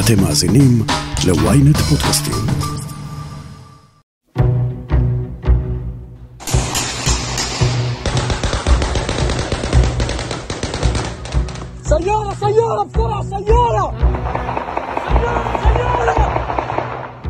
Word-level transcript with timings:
אתם 0.00 0.22
מאזינים 0.22 0.82
ל-ynet 1.26 1.78
פודקאסטים. 1.78 2.34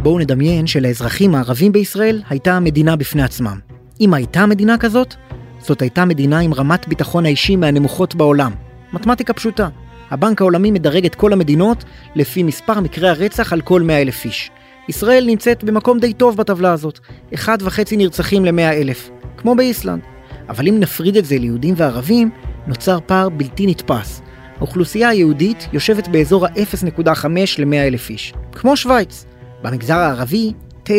בואו 0.03 0.19
נדמיין 0.19 0.67
שלאזרחים 0.67 1.35
הערבים 1.35 1.73
בישראל 1.73 2.23
הייתה 2.31 2.61
מדינה 2.61 2.97
בפני 2.97 3.23
עצמם. 3.23 3.59
אם 4.01 4.15
הייתה 4.15 4.47
מדינה 4.47 4.79
כזאת, 4.79 5.15
זאת 5.59 5.83
הייתה 5.83 6.05
מדינה 6.05 6.39
עם 6.39 6.55
רמת 6.55 6.89
ביטחון 6.89 7.27
האישי 7.27 7.57
מהנמוכות 7.57 8.15
בעולם. 8.15 8.53
מתמטיקה 8.93 9.33
פשוטה. 9.33 9.69
הבנק 10.11 10.41
העולמי 10.41 10.71
מדרג 10.71 11.07
את 11.07 11.15
כל 11.15 11.33
המדינות 11.33 11.85
לפי 12.15 12.43
מספר 12.43 12.81
מקרי 12.81 13.09
הרצח 13.09 13.53
על 13.53 13.61
כל 13.61 13.83
100 13.83 14.03
אלף 14.03 14.25
איש. 14.25 14.51
ישראל 14.89 15.25
נמצאת 15.27 15.65
במקום 15.65 15.99
די 15.99 16.13
טוב 16.13 16.37
בטבלה 16.37 16.73
הזאת, 16.73 16.99
אחד 17.35 17.59
וחצי 17.61 17.97
נרצחים 17.97 18.45
ל-100 18.45 18.73
אלף, 18.73 19.11
כמו 19.37 19.55
באיסלנד. 19.55 20.03
אבל 20.49 20.69
אם 20.69 20.81
נפריד 20.81 21.17
את 21.17 21.25
זה 21.25 21.39
ליהודים 21.39 21.75
וערבים, 21.77 22.31
נוצר 22.67 22.99
פער 23.07 23.29
בלתי 23.29 23.67
נתפס. 23.67 24.23
האוכלוסייה 24.59 25.09
היהודית 25.09 25.69
יושבת 25.73 26.09
באזור 26.09 26.47
ה-0.5 26.47 27.27
ל-100 27.59 27.75
אלף 27.75 28.11
איש, 28.11 28.35
כמו 28.53 28.77
שווייץ. 28.77 29.27
במגזר 29.63 29.97
הערבי, 29.97 30.53
9.76, 30.85 30.91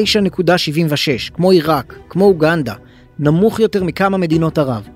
כמו 1.33 1.51
עיראק, 1.51 1.95
כמו 2.09 2.25
אוגנדה, 2.25 2.73
נמוך 3.19 3.59
יותר 3.59 3.83
מכמה 3.83 4.17
מדינות 4.17 4.57
ערב. 4.57 4.87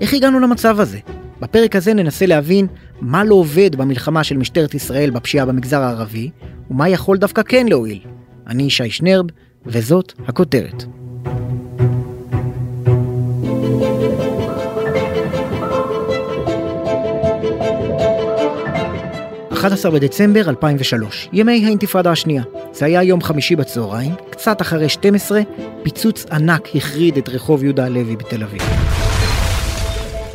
איך 0.00 0.14
הגענו 0.14 0.40
למצב 0.40 0.80
הזה? 0.80 0.98
בפרק 1.40 1.76
הזה 1.76 1.94
ננסה 1.94 2.26
להבין 2.26 2.66
מה 3.00 3.24
לא 3.24 3.34
עובד 3.34 3.76
במלחמה 3.76 4.24
של 4.24 4.36
משטרת 4.36 4.74
ישראל 4.74 5.10
בפשיעה 5.10 5.46
במגזר 5.46 5.80
הערבי, 5.80 6.30
ומה 6.70 6.88
יכול 6.88 7.18
דווקא 7.18 7.42
כן 7.42 7.66
להועיל. 7.66 8.00
אני 8.46 8.62
ישי 8.62 8.90
שנרב, 8.90 9.26
וזאת 9.66 10.12
הכותרת. 10.26 10.84
11 19.58 19.92
בדצמבר 19.92 20.48
2003, 20.48 21.28
ימי 21.32 21.64
האינתיפאדה 21.66 22.10
השנייה. 22.10 22.42
זה 22.72 22.86
היה 22.86 23.02
יום 23.02 23.22
חמישי 23.22 23.56
בצהריים, 23.56 24.14
קצת 24.30 24.62
אחרי 24.62 24.88
12, 24.88 25.40
פיצוץ 25.82 26.26
ענק 26.32 26.68
החריד 26.74 27.16
את 27.16 27.28
רחוב 27.28 27.64
יהודה 27.64 27.84
הלוי 27.84 28.16
בתל 28.16 28.42
אביב. 28.42 28.62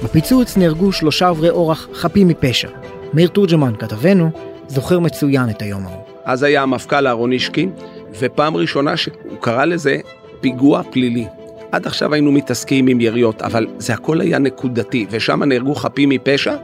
בפיצוץ 0.04 0.58
נהרגו 0.58 0.92
שלושה 0.92 1.28
עוברי 1.28 1.50
אורח 1.50 1.88
חפים 1.94 2.28
מפשע. 2.28 2.70
מאיר 3.14 3.28
תורג'מן, 3.28 3.74
כתבנו, 3.80 4.30
זוכר 4.68 5.00
מצוין 5.00 5.50
את 5.50 5.62
היום 5.62 5.86
ההוא. 5.86 6.04
אז 6.26 6.44
היה 6.44 6.64
המפכ"ל 6.64 7.08
אהרון 7.08 7.32
אישקין, 7.32 7.72
ופעם 8.20 8.56
ראשונה 8.58 8.98
שהוא 8.98 9.38
קרא 9.40 9.66
לזה 9.66 9.98
פיגוע 10.42 10.84
פלילי. 10.92 11.26
עד 11.72 11.88
עכשיו 11.88 12.14
היינו 12.14 12.32
מתעסקים 12.32 12.88
עם 12.88 13.02
יריות, 13.02 13.42
אבל 13.42 13.68
זה 13.78 13.94
הכל 13.94 14.22
היה 14.22 14.40
נקודתי, 14.40 15.06
ושם 15.10 15.44
נהרגו 15.44 15.76
חפים 15.76 16.10
מפשע, 16.10 16.56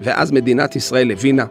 ואז 0.00 0.32
מדינת 0.32 0.76
ישראל 0.76 1.10
הבינה 1.10 1.44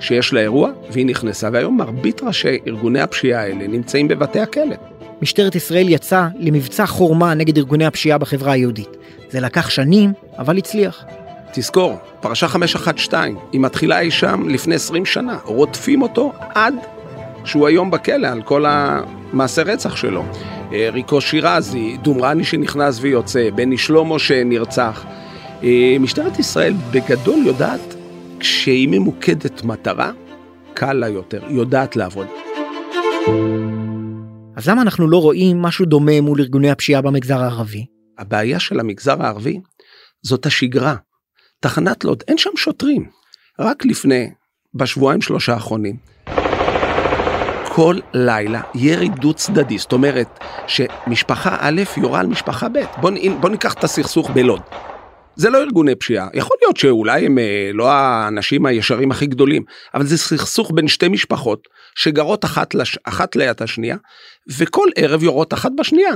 שיש 0.00 0.32
לה 0.32 0.40
אירוע, 0.40 0.70
והיא 0.90 1.06
נכנסה, 1.06 1.48
והיום 1.52 1.76
מרבית 1.76 2.22
ראשי 2.22 2.58
ארגוני 2.66 3.00
הפשיעה 3.00 3.42
האלה 3.42 3.66
נמצאים 3.66 4.08
בבתי 4.08 4.40
הכלא. 4.40 4.76
משטרת 5.22 5.54
ישראל 5.54 5.88
יצאה 5.88 6.28
למבצע 6.38 6.86
חורמה 6.86 7.34
נגד 7.34 7.56
ארגוני 7.56 7.86
הפשיעה 7.86 8.18
בחברה 8.18 8.52
היהודית. 8.52 8.96
זה 9.30 9.40
לקח 9.40 9.70
שנים, 9.70 10.12
אבל 10.38 10.58
הצליח. 10.58 11.04
תזכור, 11.52 11.96
פרשה 12.20 12.48
512, 12.48 13.24
היא 13.52 13.60
מתחילה 13.60 14.00
אי 14.00 14.10
שם 14.10 14.48
לפני 14.48 14.74
20 14.74 15.06
שנה, 15.06 15.38
רודפים 15.44 16.02
אותו 16.02 16.32
עד 16.54 16.74
שהוא 17.44 17.66
היום 17.66 17.90
בכלא 17.90 18.26
על 18.26 18.42
כל 18.42 18.64
המעשה 18.68 19.62
רצח 19.62 19.96
שלו. 19.96 20.24
אה, 20.72 20.88
ריקו 20.92 21.20
שירזי, 21.20 21.96
דומרני 22.02 22.44
שנכנס 22.44 22.98
ויוצא, 23.00 23.50
בני 23.54 23.78
שלמה 23.78 24.18
שנרצח. 24.18 25.04
אה, 25.62 25.96
משטרת 26.00 26.38
ישראל 26.38 26.74
בגדול 26.90 27.46
יודעת 27.46 27.94
כשהיא 28.40 28.88
ממוקדת 28.88 29.64
מטרה, 29.64 30.10
קל 30.74 30.92
לה 30.92 31.08
יותר, 31.08 31.40
יודעת 31.48 31.96
לעבוד. 31.96 32.26
אז 34.56 34.68
למה 34.68 34.82
אנחנו 34.82 35.08
לא 35.08 35.22
רואים 35.22 35.62
משהו 35.62 35.86
דומה 35.86 36.20
מול 36.20 36.40
ארגוני 36.40 36.70
הפשיעה 36.70 37.02
במגזר 37.02 37.42
הערבי? 37.42 37.86
הבעיה 38.18 38.58
של 38.58 38.80
המגזר 38.80 39.22
הערבי 39.22 39.60
זאת 40.22 40.46
השגרה. 40.46 40.96
תחנת 41.60 42.04
לוד, 42.04 42.22
אין 42.28 42.38
שם 42.38 42.50
שוטרים. 42.56 43.08
רק 43.60 43.84
לפני, 43.84 44.30
בשבועיים 44.74 45.22
שלושה 45.22 45.54
האחרונים, 45.54 45.96
כל 47.74 47.98
לילה 48.14 48.60
ירי 48.74 49.08
דו 49.08 49.34
צדדי, 49.34 49.78
זאת 49.78 49.92
אומרת 49.92 50.38
שמשפחה 50.66 51.56
א' 51.60 51.82
יורה 51.96 52.20
על 52.20 52.26
משפחה 52.26 52.68
ב'. 52.68 52.78
בוא, 53.00 53.10
בוא 53.40 53.50
ניקח 53.50 53.74
את 53.74 53.84
הסכסוך 53.84 54.30
בלוד. 54.30 54.60
זה 55.36 55.50
לא 55.50 55.58
ארגוני 55.58 55.94
פשיעה, 55.94 56.28
יכול 56.34 56.56
להיות 56.62 56.76
שאולי 56.76 57.26
הם 57.26 57.38
אה, 57.38 57.70
לא 57.74 57.90
האנשים 57.90 58.66
הישרים 58.66 59.10
הכי 59.10 59.26
גדולים, 59.26 59.62
אבל 59.94 60.06
זה 60.06 60.18
סכסוך 60.18 60.70
בין 60.74 60.88
שתי 60.88 61.08
משפחות 61.08 61.68
שגרות 61.94 62.44
אחת, 62.44 62.74
לש... 62.74 62.98
אחת 63.04 63.36
ליד 63.36 63.62
השנייה, 63.62 63.96
וכל 64.58 64.88
ערב 64.96 65.22
יורות 65.22 65.54
אחת 65.54 65.72
בשנייה. 65.78 66.12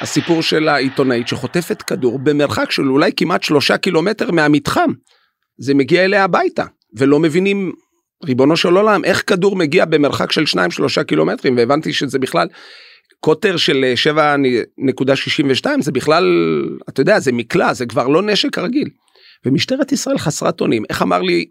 הסיפור 0.00 0.42
של 0.42 0.68
העיתונאית 0.68 1.28
שחוטפת 1.28 1.82
כדור 1.82 2.18
במרחק 2.18 2.70
של 2.70 2.90
אולי 2.90 3.10
כמעט 3.16 3.42
שלושה 3.42 3.76
קילומטר 3.76 4.30
מהמתחם. 4.30 4.90
זה 5.58 5.74
מגיע 5.74 6.04
אליה 6.04 6.24
הביתה, 6.24 6.64
ולא 6.96 7.18
מבינים, 7.18 7.72
ריבונו 8.24 8.56
של 8.56 8.76
עולם, 8.76 9.04
איך 9.04 9.22
כדור 9.26 9.56
מגיע 9.56 9.84
במרחק 9.84 10.32
של 10.32 10.46
שניים 10.46 10.70
שלושה 10.70 11.04
קילומטרים, 11.04 11.56
והבנתי 11.56 11.92
שזה 11.92 12.18
בכלל 12.18 12.48
קוטר 13.20 13.56
של 13.56 13.84
7.62 14.16 15.66
זה 15.80 15.92
בכלל, 15.92 16.24
אתה 16.88 17.00
יודע, 17.00 17.20
זה 17.20 17.32
מקלע, 17.32 17.74
זה 17.74 17.86
כבר 17.86 18.08
לא 18.08 18.22
נשק 18.22 18.58
רגיל. 18.58 18.88
ומשטרת 19.46 19.92
ישראל 19.92 20.18
חסרת 20.18 20.60
אונים, 20.60 20.82
איך 20.90 21.02
אמר 21.02 21.22
לי 21.22 21.46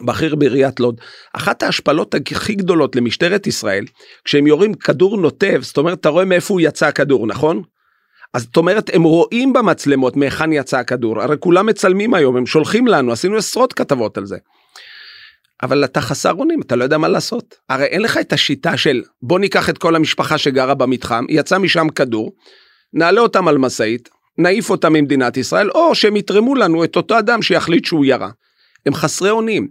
בכיר 0.00 0.34
בעיריית 0.34 0.80
לוד, 0.80 1.00
אחת 1.32 1.62
ההשפלות 1.62 2.14
הכי 2.14 2.54
גדולות 2.54 2.96
למשטרת 2.96 3.46
ישראל, 3.46 3.84
כשהם 4.24 4.46
יורים 4.46 4.74
כדור 4.74 5.16
נוטב, 5.16 5.62
זאת 5.62 5.76
אומרת, 5.76 6.00
אתה 6.00 6.08
רואה 6.08 6.24
מאיפה 6.24 6.54
הוא 6.54 6.60
יצא 6.60 6.86
הכדור, 6.86 7.26
נכון? 7.26 7.62
אז 8.34 8.42
זאת 8.42 8.56
אומרת, 8.56 8.90
הם 8.94 9.02
רואים 9.02 9.52
במצלמות 9.52 10.16
מהיכן 10.16 10.52
יצא 10.52 10.78
הכדור, 10.78 11.22
הרי 11.22 11.36
כולם 11.40 11.66
מצלמים 11.66 12.14
היום, 12.14 12.36
הם 12.36 12.46
שולחים 12.46 12.86
לנו, 12.86 13.12
עשינו 13.12 13.36
עשרות 13.36 13.72
כתבות 13.72 14.18
על 14.18 14.26
זה. 14.26 14.36
אבל 15.62 15.84
אתה 15.84 16.00
חסר 16.00 16.32
אונים, 16.32 16.60
אתה 16.60 16.76
לא 16.76 16.84
יודע 16.84 16.98
מה 16.98 17.08
לעשות. 17.08 17.54
הרי 17.68 17.84
אין 17.84 18.02
לך 18.02 18.18
את 18.18 18.32
השיטה 18.32 18.76
של 18.76 19.02
בוא 19.22 19.38
ניקח 19.38 19.70
את 19.70 19.78
כל 19.78 19.96
המשפחה 19.96 20.38
שגרה 20.38 20.74
במתחם, 20.74 21.24
יצא 21.28 21.58
משם 21.58 21.88
כדור, 21.88 22.32
נעלה 22.92 23.20
אותם 23.20 23.48
על 23.48 23.58
משאית, 23.58 24.08
נעיף 24.38 24.70
אותם 24.70 24.92
ממדינת 24.92 25.36
ישראל, 25.36 25.70
או 25.70 25.94
שהם 25.94 26.16
יתרמו 26.16 26.54
לנו 26.54 26.84
את 26.84 26.96
אותו 26.96 27.18
אדם 27.18 27.42
שיחליט 27.42 27.84
שהוא 27.84 28.04
ירה. 28.04 28.30
הם 28.86 28.94
חסרי 28.94 29.30
אונים. 29.30 29.68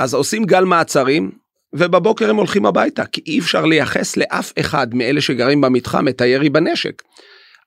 אז 0.00 0.14
עושים 0.14 0.44
גל 0.44 0.64
מעצרים, 0.64 1.30
ובבוקר 1.72 2.30
הם 2.30 2.36
הולכים 2.36 2.66
הביתה, 2.66 3.06
כי 3.06 3.22
אי 3.26 3.38
אפשר 3.38 3.64
לייחס 3.64 4.16
לאף 4.16 4.52
אחד 4.60 4.94
מאלה 4.94 5.20
שגרים 5.20 5.60
במתחם 5.60 6.08
את 6.08 6.20
הירי 6.20 6.50
בנשק. 6.50 7.02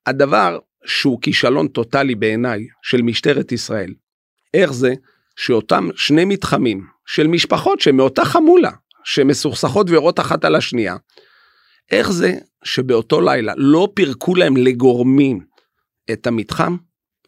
הדבר 0.06 0.60
שהוא 0.86 1.22
כישלון 1.22 1.68
טוטאלי 1.68 2.16
בעיניי 2.16 2.68
של 2.82 3.02
משטרת 3.02 3.52
ישראל, 3.52 3.94
איך 4.54 4.74
זה 4.74 4.94
שאותם 5.36 5.90
שני 5.96 6.26
מתחמים 6.26 6.95
של 7.06 7.28
משפחות 7.28 7.80
שמאותה 7.80 8.26
חמולה, 8.26 8.72
שמסוכסכות 9.04 9.90
ויורות 9.90 10.20
אחת 10.20 10.46
על 10.46 10.56
השנייה, 10.56 10.96
איך 11.92 12.12
זה 12.12 12.34
שבאותו 12.64 13.22
לילה 13.22 13.54
לא 13.58 13.88
פירקו 13.94 14.36
להם 14.36 14.58
לגורמים 14.58 15.40
את 16.12 16.28
המתחם 16.28 16.78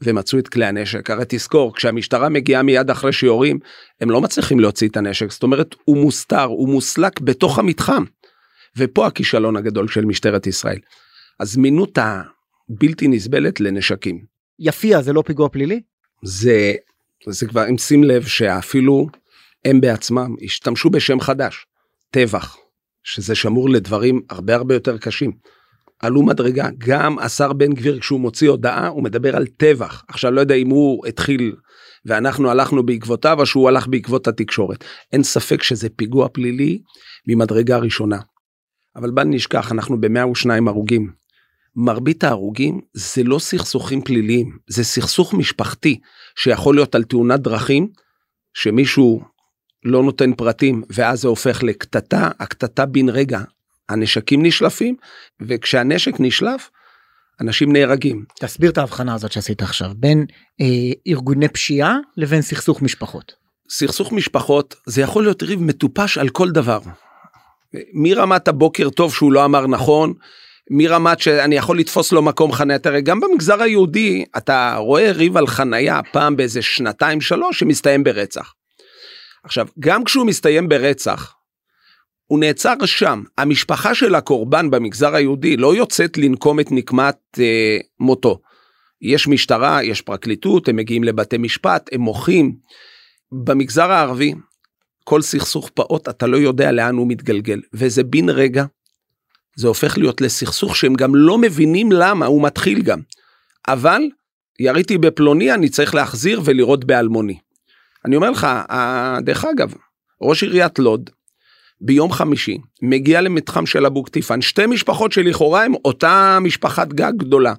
ומצאו 0.02 0.40
את 0.40 0.48
כלי 0.48 0.66
הנשק? 0.66 1.10
הרי 1.10 1.24
תזכור, 1.28 1.76
כשהמשטרה 1.76 2.30
מגיעה 2.30 2.64
מיד 2.64 2.90
אחרי 2.90 3.14
שיורים, 3.14 3.60
הם 4.02 4.10
לא 4.10 4.22
מצליחים 4.22 4.60
להוציא 4.60 4.90
את 4.90 4.98
הנשק, 4.98 5.32
זאת 5.32 5.44
אומרת, 5.44 5.76
הוא 5.86 5.98
מוסתר, 5.98 6.44
הוא 6.44 6.70
מוסלק 6.70 7.20
בתוך 7.20 7.60
המתחם. 7.60 8.04
ופה 8.78 9.08
הכישלון 9.08 9.56
הגדול 9.56 9.88
של 9.88 10.06
משטרת 10.06 10.48
ישראל. 10.48 10.80
הזמינות 11.40 11.98
הבלתי 11.98 13.08
נסבלת 13.08 13.60
לנשקים. 13.60 14.26
יפיע 14.60 15.02
זה 15.02 15.14
לא 15.14 15.24
פיגוע 15.26 15.50
פלילי? 15.50 15.82
זה, 16.24 16.74
זה 17.30 17.48
כבר, 17.48 17.70
אם 17.70 17.78
שים 17.78 18.04
לב 18.04 18.26
שאפילו 18.26 19.08
הם 19.68 19.82
בעצמם 19.82 20.36
השתמשו 20.44 20.90
בשם 20.90 21.20
חדש, 21.20 21.66
טבח, 22.12 22.58
שזה 23.04 23.36
שמור 23.36 23.70
לדברים 23.70 24.22
הרבה 24.30 24.56
הרבה 24.56 24.74
יותר 24.74 24.98
קשים. 24.98 25.32
עלו 26.00 26.24
מדרגה, 26.24 26.70
גם 26.78 27.20
השר 27.20 27.54
בן 27.54 27.74
גביר 27.74 28.00
כשהוא 28.00 28.20
מוציא 28.20 28.50
הודעה 28.50 28.88
הוא 28.88 29.04
מדבר 29.04 29.36
על 29.36 29.48
טבח. 29.48 30.04
עכשיו 30.08 30.32
לא 30.32 30.42
יודע 30.42 30.56
אם 30.56 30.70
הוא 30.70 31.08
התחיל 31.08 31.56
ואנחנו 32.06 32.50
הלכנו 32.50 32.86
בעקבותיו 32.86 33.40
או 33.40 33.46
שהוא 33.46 33.70
הלך 33.70 33.88
בעקבות 33.88 34.28
התקשורת. 34.28 34.84
אין 35.14 35.24
ספק 35.24 35.64
שזה 35.64 35.90
פיגוע 35.90 36.28
פלילי 36.30 36.82
ממדרגה 37.28 37.78
ראשונה. 37.78 38.20
אבל 38.96 39.12
בל 39.12 39.24
נשכח 39.24 39.72
אנחנו 39.72 40.02
ב-102 40.02 40.50
הרוגים. 40.68 41.12
מרבית 41.76 42.24
ההרוגים 42.24 42.82
זה 42.94 43.24
לא 43.24 43.40
סכסוכים 43.40 44.02
פליליים 44.02 44.58
זה 44.68 44.84
סכסוך 44.84 45.34
משפחתי 45.34 46.00
שיכול 46.36 46.76
להיות 46.76 46.96
על 46.96 47.04
תאונת 47.04 47.40
דרכים 47.40 47.88
שמישהו 48.54 49.22
לא 49.88 50.04
נותן 50.04 50.34
פרטים, 50.34 50.84
ואז 50.90 51.22
זה 51.22 51.28
הופך 51.28 51.64
לקטטה, 51.64 52.30
הקטטה 52.40 52.86
בן 52.86 53.10
רגע, 53.10 53.42
הנשקים 53.90 54.46
נשלפים, 54.46 54.96
וכשהנשק 55.42 56.14
נשלף, 56.20 56.70
אנשים 57.42 57.74
נהרגים. 57.74 58.26
תסביר 58.40 58.72
את 58.72 58.78
ההבחנה 58.78 59.14
הזאת 59.14 59.32
שעשית 59.32 59.62
עכשיו 59.62 59.92
בין 59.96 60.26
אה, 60.62 60.66
ארגוני 61.08 61.48
פשיעה 61.48 61.98
לבין 62.18 62.42
סכסוך 62.42 62.82
משפחות. 62.82 63.34
סכסוך 63.70 64.12
משפחות 64.12 64.76
זה 64.86 65.02
יכול 65.02 65.24
להיות 65.24 65.44
ריב 65.44 65.62
מטופש 65.62 66.18
על 66.18 66.30
כל 66.30 66.52
דבר. 66.52 66.80
מרמת 67.94 68.48
הבוקר 68.48 68.90
טוב 68.90 69.14
שהוא 69.14 69.32
לא 69.32 69.46
אמר 69.46 69.68
נכון, 69.68 70.14
מרמת 70.72 71.20
שאני 71.20 71.56
יכול 71.56 71.80
לתפוס 71.80 72.12
לו 72.12 72.22
מקום 72.22 72.52
חניה, 72.52 72.80
תראה 72.80 73.02
גם 73.02 73.20
במגזר 73.20 73.62
היהודי 73.62 74.26
אתה 74.38 74.76
רואה 74.78 75.12
ריב 75.12 75.38
על 75.38 75.48
חניה 75.48 76.00
פעם 76.12 76.36
באיזה 76.36 76.62
שנתיים 76.62 77.22
שלוש 77.22 77.60
שמסתיים 77.60 78.04
ברצח. 78.04 78.54
עכשיו 79.48 79.68
גם 79.80 80.04
כשהוא 80.04 80.26
מסתיים 80.26 80.70
ברצח 80.70 81.34
הוא 82.26 82.40
נעצר 82.40 82.86
שם 82.86 83.24
המשפחה 83.38 83.96
של 83.96 84.16
הקורבן 84.16 84.70
במגזר 84.72 85.16
היהודי 85.16 85.58
לא 85.58 85.76
יוצאת 85.76 86.18
לנקום 86.18 86.60
את 86.60 86.72
נקמת 86.72 87.18
אה, 87.40 87.78
מותו. 88.00 88.40
יש 89.02 89.28
משטרה 89.28 89.84
יש 89.84 90.02
פרקליטות 90.02 90.68
הם 90.68 90.76
מגיעים 90.76 91.04
לבתי 91.04 91.38
משפט 91.38 91.90
הם 91.92 92.02
מוחים. 92.02 92.56
במגזר 93.32 93.92
הערבי 93.92 94.34
כל 95.04 95.22
סכסוך 95.22 95.70
פעוט 95.70 96.10
אתה 96.10 96.28
לא 96.28 96.38
יודע 96.38 96.72
לאן 96.72 96.96
הוא 96.96 97.08
מתגלגל 97.08 97.62
וזה 97.74 98.04
בן 98.04 98.30
רגע 98.30 98.66
זה 99.56 99.68
הופך 99.68 99.98
להיות 99.98 100.22
לסכסוך 100.22 100.76
שהם 100.76 100.94
גם 100.94 101.16
לא 101.16 101.38
מבינים 101.38 101.92
למה 101.92 102.26
הוא 102.26 102.44
מתחיל 102.44 102.82
גם. 102.82 103.00
אבל 103.68 104.02
יריתי 104.60 104.98
בפלוני 104.98 105.54
אני 105.54 105.70
צריך 105.70 105.96
להחזיר 105.96 106.42
ולירות 106.46 106.86
באלמוני. 106.86 107.38
אני 108.06 108.16
אומר 108.16 108.32
לך, 108.32 108.48
דרך 109.22 109.46
אגב, 109.46 109.74
ראש 110.22 110.44
עיריית 110.44 110.80
לוד 110.80 111.10
ביום 111.82 112.12
חמישי 112.12 112.58
מגיע 112.82 113.22
למתחם 113.22 113.66
של 113.66 113.86
אבו 113.86 114.04
קטיפן 114.04 114.42
שתי 114.42 114.66
משפחות 114.66 115.12
שלכאורה 115.12 115.64
הם 115.64 115.74
אותה 115.86 116.38
משפחת 116.42 116.88
גג 116.88 117.14
גדולה. 117.18 117.54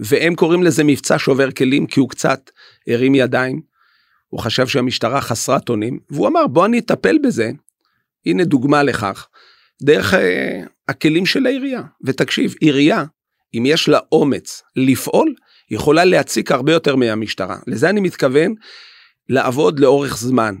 והם 0.00 0.34
קוראים 0.34 0.62
לזה 0.62 0.84
מבצע 0.84 1.18
שובר 1.18 1.50
כלים 1.50 1.86
כי 1.86 2.00
הוא 2.00 2.08
קצת 2.08 2.50
הרים 2.88 3.14
ידיים. 3.14 3.60
הוא 4.28 4.40
חשב 4.40 4.66
שהמשטרה 4.66 5.20
חסרת 5.20 5.68
אונים 5.68 5.98
והוא 6.10 6.28
אמר 6.28 6.46
בוא 6.46 6.66
אני 6.66 6.78
אטפל 6.78 7.18
בזה. 7.18 7.50
הנה 8.26 8.44
דוגמה 8.44 8.82
לכך. 8.82 9.28
דרך 9.82 10.14
אה, 10.14 10.60
הכלים 10.88 11.26
של 11.26 11.46
העירייה 11.46 11.82
ותקשיב 12.04 12.54
עירייה 12.60 13.04
אם 13.54 13.66
יש 13.66 13.88
לה 13.88 13.98
אומץ 14.12 14.62
לפעול 14.76 15.34
יכולה 15.70 16.04
להציק 16.04 16.52
הרבה 16.52 16.72
יותר 16.72 16.96
מהמשטרה 16.96 17.56
לזה 17.66 17.90
אני 17.90 18.00
מתכוון 18.00 18.54
לעבוד 19.28 19.80
לאורך 19.80 20.16
זמן. 20.16 20.54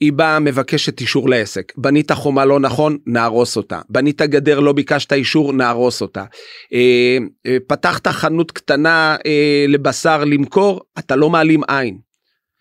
היא 0.00 0.12
באה 0.12 0.38
מבקשת 0.38 1.00
אישור 1.00 1.28
לעסק 1.28 1.72
בנית 1.76 2.12
חומה 2.12 2.44
לא 2.44 2.60
נכון 2.60 2.98
נהרוס 3.06 3.56
אותה 3.56 3.80
בנית 3.88 4.22
גדר 4.22 4.60
לא 4.60 4.72
ביקשת 4.72 5.12
אישור 5.12 5.52
נהרוס 5.52 6.02
אותה 6.02 6.24
אה, 6.72 7.18
אה, 7.46 7.56
פתחת 7.68 8.08
חנות 8.08 8.50
קטנה 8.50 9.16
אה, 9.26 9.64
לבשר 9.68 10.24
למכור 10.24 10.80
אתה 10.98 11.16
לא 11.16 11.30
מעלים 11.30 11.60
עין. 11.68 11.98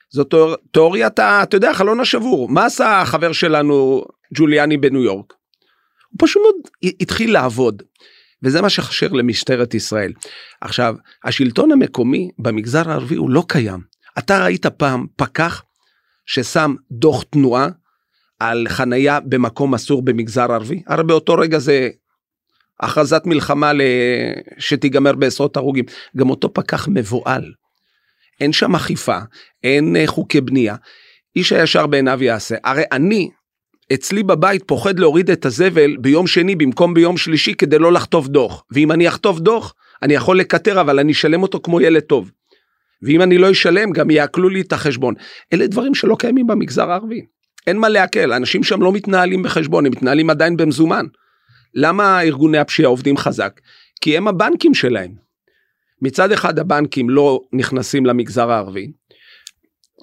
זאת 0.10 0.34
תיאוריית 0.72 1.20
אתה 1.20 1.56
יודע 1.58 1.74
חלון 1.74 2.00
השבור 2.00 2.50
מה 2.50 2.66
עשה 2.66 3.02
החבר 3.02 3.32
שלנו 3.32 4.06
ג'וליאני 4.36 4.78
בניו 4.78 5.04
יורק. 5.04 5.34
הוא 6.10 6.18
פשוט 6.28 6.56
התחיל 7.02 7.34
לעבוד. 7.34 7.84
וזה 8.44 8.62
מה 8.62 8.70
שחשר 8.70 9.08
למשטרת 9.08 9.74
ישראל. 9.74 10.14
עכשיו 10.62 10.96
השלטון 11.24 11.72
המקומי 11.72 12.30
במגזר 12.40 12.90
הערבי 12.90 13.16
הוא 13.16 13.30
לא 13.30 13.44
קיים. 13.48 13.80
אתה 14.18 14.44
ראית 14.44 14.66
פעם 14.66 15.06
פקח 15.16 15.64
ששם 16.26 16.76
דוח 16.92 17.24
תנועה 17.24 17.68
על 18.40 18.66
חנייה 18.70 19.20
במקום 19.20 19.74
אסור 19.74 20.02
במגזר 20.02 20.52
ערבי? 20.52 20.84
הרי 20.88 21.04
באותו 21.04 21.34
רגע 21.34 21.60
זה 21.60 21.90
הכרזת 22.80 23.22
מלחמה 23.26 23.72
שתיגמר 24.58 25.14
בעשרות 25.14 25.58
הרוגים. 25.58 25.86
גם 26.18 26.30
אותו 26.30 26.54
פקח 26.54 26.88
מבוהל. 26.88 27.54
אין 28.42 28.54
שם 28.54 28.76
אכיפה, 28.76 29.18
אין 29.64 29.96
אה, 29.96 30.08
חוקי 30.08 30.42
בנייה. 30.42 30.76
איש 31.36 31.52
הישר 31.52 31.88
בעיניו 31.88 32.24
יעשה. 32.24 32.56
הרי 32.64 32.84
אני 32.92 33.30
אצלי 33.94 34.24
בבית 34.24 34.64
פוחד 34.66 35.00
להוריד 35.00 35.32
את 35.32 35.46
הזבל 35.46 35.98
ביום 35.98 36.28
שני 36.28 36.56
במקום 36.56 36.94
ביום 36.94 37.18
שלישי 37.18 37.54
כדי 37.54 37.80
לא 37.80 37.92
לחטוף 37.92 38.28
דוח. 38.28 38.64
ואם 38.72 38.92
אני 38.92 39.08
אחטוף 39.08 39.40
דוח, 39.40 39.74
אני 40.04 40.14
יכול 40.14 40.40
לקטר 40.40 40.82
אבל 40.82 41.00
אני 41.00 41.12
אשלם 41.12 41.42
אותו 41.42 41.60
כמו 41.64 41.82
ילד 41.82 42.02
טוב. 42.02 42.32
ואם 43.02 43.22
אני 43.22 43.38
לא 43.38 43.52
אשלם 43.52 43.92
גם 43.92 44.10
יעקלו 44.10 44.50
לי 44.50 44.62
את 44.62 44.74
החשבון. 44.74 45.14
אלה 45.54 45.68
דברים 45.68 45.96
שלא 45.96 46.16
קיימים 46.20 46.48
במגזר 46.48 46.92
הערבי. 46.92 47.22
אין 47.68 47.78
מה 47.78 47.90
לעכל, 47.90 48.34
אנשים 48.34 48.64
שם 48.64 48.82
לא 48.82 48.92
מתנהלים 48.92 49.44
בחשבון, 49.44 49.86
הם 49.86 49.92
מתנהלים 49.92 50.30
עדיין 50.30 50.58
במזומן. 50.58 51.06
למה 51.74 52.22
ארגוני 52.22 52.58
הפשיעה 52.58 52.90
עובדים 52.90 53.18
חזק? 53.18 53.60
כי 54.02 54.18
הם 54.18 54.28
הבנקים 54.28 54.74
שלהם. 54.74 55.12
מצד 56.02 56.32
אחד 56.32 56.60
הבנקים 56.60 57.10
לא 57.10 57.42
נכנסים 57.54 58.06
למגזר 58.06 58.52
הערבי, 58.52 58.92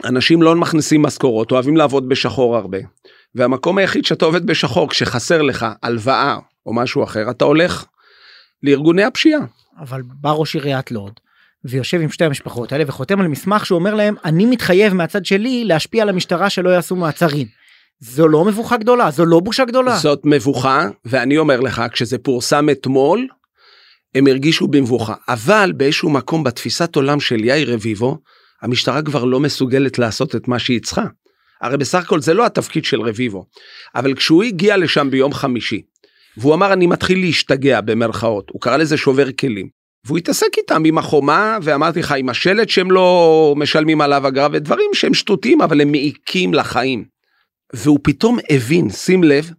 אנשים 0.05 0.43
לא 0.43 0.55
מכניסים 0.55 1.03
משכורות, 1.03 1.53
אוהבים 1.53 1.77
לעבוד 1.77 2.09
בשחור 2.09 2.57
הרבה. 2.57 2.79
והמקום 3.35 3.79
היחיד 3.79 4.05
שאתה 4.05 4.25
עובד 4.25 4.47
בשחור 4.47 4.91
כשחסר 4.91 5.43
לך 5.43 5.67
הלוואה 5.83 6.39
או 6.67 6.75
משהו 6.75 7.05
אחר 7.05 7.31
אתה 7.31 7.45
הולך 7.45 7.85
לארגוני 8.63 9.05
הפשיעה. 9.05 9.41
אבל 9.79 10.03
בא 10.03 10.31
ראש 10.31 10.55
עיריית 10.55 10.91
לוד 10.91 11.21
ויושב 11.65 12.01
עם 12.01 12.11
שתי 12.11 12.25
המשפחות 12.25 12.73
האלה 12.73 12.85
וחותם 12.87 13.21
על 13.21 13.29
מסמך 13.29 13.67
שאומר 13.67 13.95
להם 13.95 14.15
אני 14.25 14.47
מתחייב 14.47 14.95
מהצד 14.95 15.25
שלי 15.25 15.65
להשפיע 15.65 16.03
על 16.03 16.09
המשטרה 16.09 16.51
שלא 16.51 16.71
יעשו 16.71 16.97
מעצרים. 16.97 17.47
זו 18.01 18.29
לא 18.29 18.45
מבוכה 18.45 18.77
גדולה 18.77 19.11
זו 19.11 19.25
לא 19.25 19.41
בושה 19.41 19.65
גדולה. 19.65 19.97
זאת 19.97 20.21
מבוכה 20.25 20.89
ואני 21.05 21.39
אומר 21.39 21.61
לך 21.61 21.83
כשזה 21.93 22.19
פורסם 22.19 22.71
אתמול 22.71 23.29
הם 24.15 24.27
הרגישו 24.27 24.69
במבוכה 24.69 25.15
אבל 25.29 25.73
באיזשהו 25.77 26.11
מקום 26.11 26.45
בתפיסת 26.45 26.97
עולם 26.97 27.21
של 27.21 27.45
יאיר 27.45 27.75
רביבו 27.75 28.19
המשטרה 28.63 29.03
כבר 29.03 29.25
לא 29.25 29.41
מסוגלת 29.41 29.99
לעשות 29.99 30.37
את 30.37 30.49
מה 30.49 30.59
שהיא 30.59 30.81
צריכה. 30.83 31.05
הרי 31.61 31.77
בסך 31.77 32.05
הכל 32.05 32.21
זה 32.21 32.35
לא 32.35 32.47
התפקיד 32.47 32.85
של 32.85 33.01
רביבו. 33.01 33.47
אבל 33.95 34.15
כשהוא 34.15 34.43
הגיע 34.43 34.77
לשם 34.77 35.11
ביום 35.11 35.33
חמישי, 35.33 35.83
והוא 36.37 36.55
אמר 36.55 36.73
אני 36.73 36.87
מתחיל 36.87 37.21
להשתגע 37.21 37.81
במרכאות, 37.81 38.51
הוא 38.51 38.61
קרא 38.61 38.77
לזה 38.77 38.97
שובר 38.97 39.33
כלים. 39.33 39.69
והוא 40.05 40.19
התעסק 40.19 40.59
איתם 40.59 40.83
עם 40.87 40.99
החומה 40.99 41.59
ואמרתי 41.63 42.01
לך 42.01 42.15
עם 42.19 42.29
השלט 42.29 42.69
שהם 42.69 42.91
לא 42.91 43.55
משלמים 43.57 44.01
עליו 44.01 44.29
אגרה 44.29 44.49
ודברים 44.53 44.91
שהם 44.93 45.15
שטותיים 45.15 45.61
אבל 45.61 45.81
הם 45.81 45.91
מעיקים 45.91 46.55
לחיים. 46.55 47.05
והוא 47.75 47.99
פתאום 48.03 48.39
הבין 48.51 48.91
שים 48.91 49.25
לב 49.25 49.51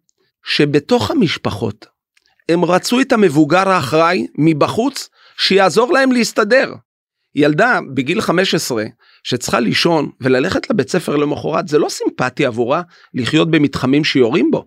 שבתוך 0.45 1.11
המשפחות 1.11 1.85
הם 2.49 2.66
רצו 2.66 3.02
את 3.02 3.11
המבוגר 3.11 3.69
האחראי 3.69 4.28
מבחוץ 4.37 5.09
שיעזור 5.37 5.94
להם 5.94 6.11
להסתדר. 6.11 6.73
ילדה 7.35 7.80
בגיל 7.94 8.21
15 8.21 8.83
שצריכה 9.26 9.60
לישון 9.60 10.10
וללכת 10.22 10.70
לבית 10.70 10.90
ספר 10.90 11.16
למחרת 11.16 11.68
זה 11.68 11.80
לא 11.80 11.90
סימפטי 11.90 12.46
עבורה 12.46 12.82
לחיות 13.14 13.52
במתחמים 13.52 14.04
שיורים 14.04 14.52
בו. 14.52 14.66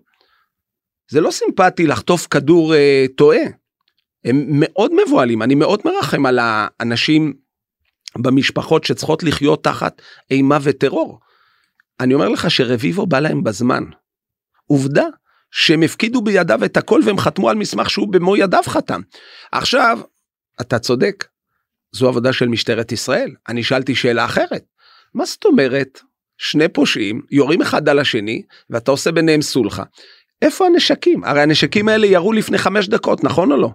זה 1.11 1.21
לא 1.21 1.31
סימפטי 1.31 1.87
לחטוף 1.87 2.27
כדור 2.27 2.75
אה, 2.75 3.05
טועה. 3.17 3.39
הם 4.25 4.45
מאוד 4.49 4.91
מבוהלים 5.03 5.41
אני 5.41 5.55
מאוד 5.55 5.81
מרחם 5.85 6.25
על 6.25 6.39
האנשים 6.41 7.33
במשפחות 8.17 8.83
שצריכות 8.83 9.23
לחיות 9.23 9.63
תחת 9.63 10.01
אימה 10.31 10.57
וטרור. 10.61 11.19
אני 11.99 12.13
אומר 12.13 12.29
לך 12.29 12.51
שרביבו 12.51 13.07
בא 13.07 13.19
להם 13.19 13.43
בזמן. 13.43 13.83
עובדה 14.65 15.05
שהם 15.51 15.83
הפקידו 15.83 16.21
בידיו 16.21 16.65
את 16.65 16.77
הכל 16.77 17.01
והם 17.05 17.17
חתמו 17.17 17.49
על 17.49 17.55
מסמך 17.55 17.89
שהוא 17.89 18.07
במו 18.07 18.37
ידיו 18.37 18.63
חתם. 18.65 19.01
עכשיו 19.51 19.99
אתה 20.61 20.79
צודק 20.79 21.25
זו 21.91 22.07
עבודה 22.07 22.33
של 22.33 22.47
משטרת 22.47 22.91
ישראל. 22.91 23.31
אני 23.47 23.63
שאלתי 23.63 23.95
שאלה 23.95 24.25
אחרת. 24.25 24.63
מה 25.13 25.25
זאת 25.25 25.45
אומרת? 25.45 26.01
שני 26.37 26.67
פושעים 26.67 27.21
יורים 27.31 27.61
אחד 27.61 27.89
על 27.89 27.99
השני 27.99 28.41
ואתה 28.69 28.91
עושה 28.91 29.11
ביניהם 29.11 29.41
סולחה. 29.41 29.83
איפה 30.41 30.65
הנשקים? 30.65 31.23
הרי 31.23 31.41
הנשקים 31.41 31.87
האלה 31.87 32.07
ירו 32.07 32.33
לפני 32.33 32.57
חמש 32.57 32.87
דקות, 32.87 33.23
נכון 33.23 33.51
או 33.51 33.57
לא? 33.57 33.69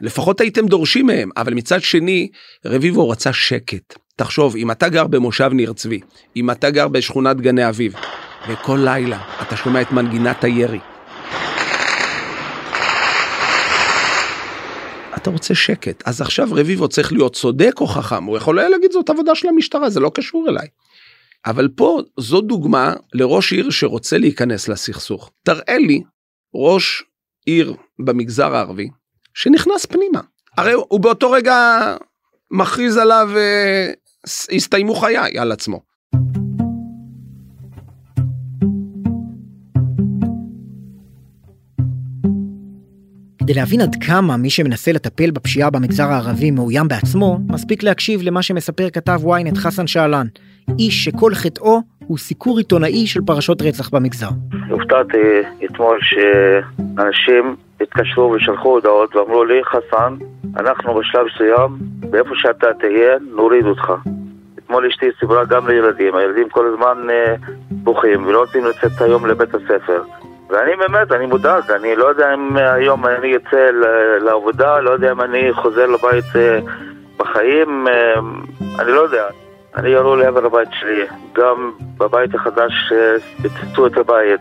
לפחות 0.00 0.40
הייתם 0.40 0.66
דורשים 0.66 1.06
מהם, 1.06 1.30
אבל 1.36 1.54
מצד 1.54 1.82
שני, 1.82 2.28
רביבו 2.64 3.08
רצה 3.08 3.32
שקט. 3.32 3.94
תחשוב, 4.16 4.56
אם 4.56 4.70
אתה 4.70 4.88
גר 4.88 5.06
במושב 5.06 5.50
ניר 5.52 5.72
צבי, 5.72 6.00
אם 6.36 6.50
אתה 6.50 6.70
גר 6.70 6.88
בשכונת 6.88 7.40
גני 7.40 7.68
אביב, 7.68 7.94
וכל 8.48 8.78
לילה 8.84 9.20
אתה 9.42 9.56
שומע 9.56 9.80
את 9.80 9.92
מנגינת 9.92 10.44
הירי, 10.44 10.78
אתה 15.18 15.30
רוצה 15.30 15.54
שקט 15.54 16.02
אז 16.06 16.20
עכשיו 16.20 16.48
רביבו 16.50 16.88
צריך 16.88 17.12
להיות 17.12 17.34
צודק 17.34 17.80
או 17.80 17.86
חכם 17.86 18.24
הוא 18.24 18.36
יכול 18.36 18.58
היה 18.58 18.68
להגיד 18.68 18.92
זאת 18.92 19.10
עבודה 19.10 19.34
של 19.34 19.48
המשטרה 19.48 19.90
זה 19.90 20.00
לא 20.00 20.10
קשור 20.14 20.48
אליי. 20.48 20.68
אבל 21.46 21.68
פה 21.76 22.00
זו 22.20 22.40
דוגמה 22.40 22.94
לראש 23.14 23.52
עיר 23.52 23.70
שרוצה 23.70 24.18
להיכנס 24.18 24.68
לסכסוך 24.68 25.30
תראה 25.42 25.78
לי 25.78 26.02
ראש 26.54 27.02
עיר 27.46 27.74
במגזר 27.98 28.54
הערבי 28.54 28.88
שנכנס 29.34 29.86
פנימה 29.86 30.20
הרי 30.56 30.72
הוא 30.72 31.00
באותו 31.00 31.30
רגע 31.30 31.56
מכריז 32.50 32.96
עליו 32.96 33.28
אה, 33.36 33.92
הסתיימו 34.56 34.94
חיי 34.94 35.38
על 35.38 35.52
עצמו. 35.52 35.80
כדי 43.48 43.60
להבין 43.60 43.80
עד 43.80 43.96
כמה 44.06 44.36
מי 44.36 44.50
שמנסה 44.50 44.92
לטפל 44.92 45.30
בפשיעה 45.30 45.70
במגזר 45.70 46.04
הערבי 46.04 46.50
מאוים 46.50 46.88
בעצמו, 46.88 47.38
מספיק 47.50 47.82
להקשיב 47.82 48.20
למה 48.22 48.42
שמספר 48.42 48.90
כתב 48.90 49.20
ynet 49.24 49.58
חסן 49.58 49.86
שעלן, 49.86 50.26
איש 50.78 51.04
שכל 51.04 51.34
חטאו 51.34 51.80
הוא 51.98 52.18
סיקור 52.18 52.58
עיתונאי 52.58 53.06
של 53.06 53.20
פרשות 53.26 53.62
רצח 53.62 53.90
במגזר. 53.90 54.28
הופתעתי 54.70 55.18
אתמול 55.64 55.98
שאנשים 56.02 57.56
התקשרו 57.80 58.30
ושלחו 58.30 58.68
הודעות 58.68 59.16
ואמרו 59.16 59.44
לי, 59.44 59.60
חסן, 59.64 60.14
אנחנו 60.56 60.94
בשלב 60.94 61.26
מסוים, 61.34 61.78
באיפה 62.10 62.30
שאתה 62.34 62.66
תהיה, 62.80 63.12
נוריד 63.36 63.66
אותך. 63.66 63.92
אתמול 64.58 64.86
אשתי 64.86 65.06
סיפרה 65.20 65.44
גם 65.44 65.68
לילדים, 65.68 66.14
הילדים 66.14 66.48
כל 66.48 66.66
הזמן 66.72 67.10
אה, 67.10 67.34
בוכים 67.70 68.26
ולא 68.26 68.40
רוצים 68.40 68.64
לצאת 68.64 69.00
היום 69.00 69.26
לבית 69.26 69.54
הספר. 69.54 70.02
ואני 70.48 70.76
באמת, 70.76 71.12
אני 71.12 71.26
מודאג, 71.26 71.70
אני 71.70 71.96
לא 71.96 72.04
יודע 72.04 72.34
אם 72.34 72.56
היום 72.56 73.06
אני 73.06 73.36
אצא 73.36 73.70
לעבודה, 74.20 74.80
לא 74.80 74.90
יודע 74.90 75.12
אם 75.12 75.20
אני 75.20 75.52
חוזר 75.52 75.86
לבית 75.86 76.36
אה, 76.36 76.58
בחיים, 77.16 77.88
אה, 77.88 78.14
אני 78.78 78.92
לא 78.92 79.00
יודע. 79.00 79.24
אני 79.76 79.88
ירו 79.88 80.16
לעבר 80.16 80.46
הבית 80.46 80.68
שלי, 80.72 81.06
גם 81.32 81.72
בבית 81.98 82.34
החדש 82.34 82.92
פיצצו 83.42 83.86
את 83.86 83.96
הבית, 83.96 84.40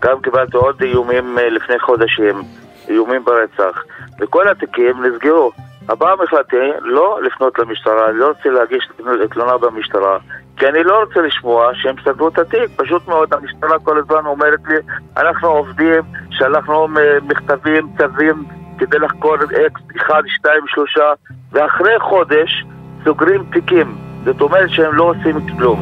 גם 0.00 0.20
קיבלתי 0.20 0.56
עוד 0.56 0.82
איומים 0.82 1.38
לפני 1.50 1.78
חודשים, 1.78 2.42
איומים 2.88 3.24
ברצח, 3.24 3.84
וכל 4.20 4.48
התיקים 4.48 5.04
נסגרו. 5.04 5.52
הפעם 5.88 6.20
החלטתי 6.20 6.56
לא 6.80 7.18
לפנות 7.22 7.58
למשטרה, 7.58 8.12
לא 8.12 8.28
רוצה 8.28 8.48
להגיש 8.48 8.88
תלונה 9.30 9.58
במשטרה, 9.58 10.18
כי 10.60 10.66
אני 10.66 10.82
לא 10.84 11.00
רוצה 11.00 11.20
לשמוע 11.20 11.70
שהם 11.74 11.96
סגרו 12.04 12.28
את 12.28 12.38
התיק. 12.38 12.70
פשוט 12.76 13.08
מאוד, 13.08 13.34
המשטרה 13.34 13.78
כל 13.78 13.98
הזמן 13.98 14.26
אומרת 14.26 14.60
לי, 14.68 14.76
אנחנו 15.16 15.48
עובדים, 15.48 16.02
שלחנו 16.30 16.88
מכתבים, 17.22 17.88
צווים, 17.98 18.44
כדי 18.78 18.98
לחקור 18.98 19.34
אקס, 19.34 19.80
אחד, 19.96 20.22
שתיים, 20.26 20.62
שלושה, 20.66 21.12
ואחרי 21.52 22.00
חודש 22.00 22.64
סוגרים 23.04 23.44
תיקים. 23.52 23.98
זאת 24.24 24.40
אומרת 24.40 24.70
שהם 24.70 24.94
לא 24.94 25.04
עושים 25.04 25.56
כלום. 25.56 25.80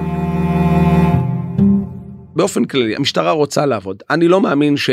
באופן 2.37 2.65
כללי, 2.65 2.97
המשטרה 2.97 3.31
רוצה 3.31 3.67
לעבוד. 3.67 4.03
אני 4.11 4.29
לא 4.29 4.41
מאמין 4.41 4.77
ש... 4.77 4.91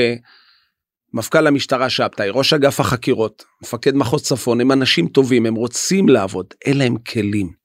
מפכ"ל 1.14 1.48
המשטרה 1.48 1.90
שבתאי, 1.90 2.30
ראש 2.30 2.54
אגף 2.54 2.80
החקירות, 2.80 3.44
מפקד 3.64 3.96
מחוז 3.96 4.24
צפון, 4.24 4.62
הם 4.62 4.72
אנשים 4.72 5.08
טובים, 5.08 5.46
הם 5.46 5.56
רוצים 5.56 6.10
לעבוד, 6.10 6.46
אין 6.66 6.78
להם 6.78 6.96
כלים. 6.98 7.65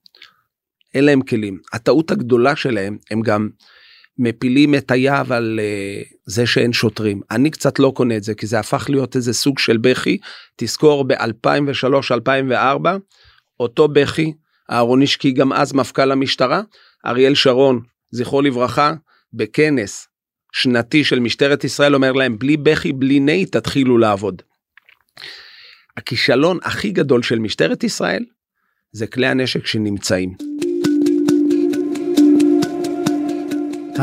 אין 0.95 1.05
להם 1.05 1.23
כלים. 1.23 1.59
הטעות 1.73 2.11
הגדולה 2.11 2.57
שלהם, 2.57 2.99
הם 3.11 3.21
גם 3.21 3.49
מפילים 4.19 4.75
את 4.75 4.91
היהב 4.91 5.33
על 5.33 5.61
uh, 5.61 6.15
זה 6.27 6.47
שאין 6.47 6.73
שוטרים. 6.73 7.21
אני 7.31 7.51
קצת 7.51 7.79
לא 7.79 7.93
קונה 7.97 8.17
את 8.17 8.23
זה, 8.23 8.35
כי 8.35 8.47
זה 8.47 8.59
הפך 8.59 8.87
להיות 8.91 9.17
איזה 9.17 9.33
סוג 9.33 9.59
של 9.59 9.77
בכי. 9.77 10.19
תזכור 10.57 11.05
ב-2003-2004, 11.05 12.89
אותו 13.61 13.89
בכי, 13.89 14.33
אהרון 14.71 15.03
אישקי 15.03 15.33
גם 15.33 15.53
אז 15.53 15.73
מפכ"ל 15.73 16.13
המשטרה, 16.13 16.63
אריאל 17.07 17.35
שרון, 17.35 17.81
זכרו 18.11 18.43
לברכה, 18.43 18.93
בכנס 19.33 20.09
שנתי 20.53 21.05
של 21.05 21.21
משטרת 21.21 21.65
ישראל 21.65 21.95
אומר 21.95 22.13
להם 22.13 22.39
בלי 22.39 22.57
בכי 22.57 22.93
בלי 22.93 23.21
נהי 23.21 23.47
תתחילו 23.47 23.99
לעבוד. 23.99 24.43
הכישלון 25.97 26.59
הכי 26.63 26.91
גדול 26.91 27.23
של 27.23 27.39
משטרת 27.39 27.85
ישראל 27.85 28.25
זה 28.93 29.07
כלי 29.07 29.27
הנשק 29.27 29.67
שנמצאים. 29.67 30.35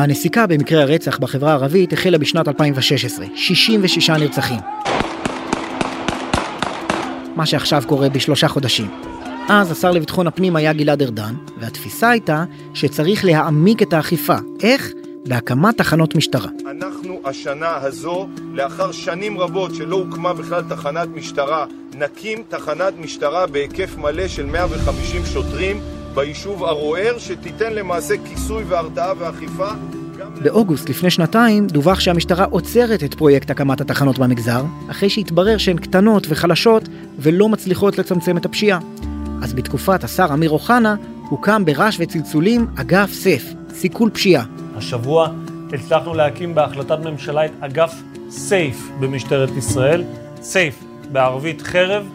הנסיקה 0.04 0.48
במקרה 0.48 0.82
הרצח 0.82 1.18
בחברה 1.20 1.51
הערבית 1.51 1.94
החלה 1.94 2.18
בשנת 2.18 2.48
2016, 2.48 3.25
66 3.36 4.10
נרצחים. 4.10 4.60
מה 7.36 7.46
שעכשיו 7.46 7.84
קורה 7.88 8.10
בשלושה 8.10 8.48
חודשים. 8.48 8.88
אז 9.50 9.72
השר 9.72 9.92
לביטחון 9.92 10.27
הפנים 10.27 10.56
היה 10.56 10.74
גלעד 10.74 11.01
ארדן, 11.01 11.36
והתפיסה 11.60 12.10
הייתה 12.10 12.44
שצריך 12.74 13.25
להעמיק 13.25 13.82
את 13.82 13.94
האכיפה. 13.94 14.36
איך? 14.63 14.92
בהקמת 15.27 15.77
תחנות 15.77 16.16
משטרה. 16.16 16.50
אנחנו 16.72 17.22
השנה 17.25 17.75
הזו, 17.75 18.27
לאחר 18.54 18.92
שנים 18.92 19.39
רבות 19.39 19.75
שלא 19.75 19.96
הוקמה 19.96 20.34
בכלל 20.34 20.63
תחנת 20.70 21.08
משטרה, 21.08 21.66
נקים 21.94 22.44
תחנת 22.50 22.94
משטרה 23.00 23.48
בהיקף 23.48 23.98
מלא 23.98 24.27
של 24.27 24.46
150 24.46 25.25
שוטרים 25.25 25.82
ביישוב 26.18 26.64
ערוער, 26.64 27.18
שתיתן 27.18 27.74
למעשה 27.74 28.16
כיסוי 28.26 28.64
והרתעה 28.64 29.14
ואכיפה. 29.18 29.68
באוגוסט 30.42 30.90
לפני 30.90 31.10
שנתיים 31.10 31.68
דווח 31.68 32.00
שהמשטרה 32.00 32.46
עוצרת 32.46 33.04
את 33.04 33.14
פרויקט 33.14 33.50
הקמת 33.50 33.82
התחנות 33.82 34.20
במגזר, 34.20 34.62
אחרי 34.92 35.10
שהתברר 35.10 35.58
שהן 35.58 35.78
קטנות 35.78 36.28
וחלשות 36.30 36.90
ולא 37.20 37.50
מצליחות 37.50 37.98
לצמצם 37.98 38.38
את 38.38 38.46
הפשיעה. 38.46 38.80
אז 39.44 39.54
בתקופת 39.54 40.04
השר 40.04 40.28
אמיר 40.34 40.50
אוחנה 40.50 40.96
הוקם 41.30 41.66
ברעש 41.66 41.98
וצלצולים 42.00 42.68
אגף 42.76 43.12
סף, 43.14 43.44
סיכול 43.74 44.10
פשיעה. 44.10 44.46
השבוע 44.76 45.30
הצלחנו 45.74 46.14
להקים 46.14 46.56
בהחלטת 46.56 47.00
ממשלה 47.00 47.46
את 47.46 47.52
אגף 47.60 47.94
סייף 48.30 48.90
במשטרת 49.00 49.50
ישראל. 49.58 50.04
סייף 50.42 50.84
בערבית 51.12 51.62
חרב 51.62 52.06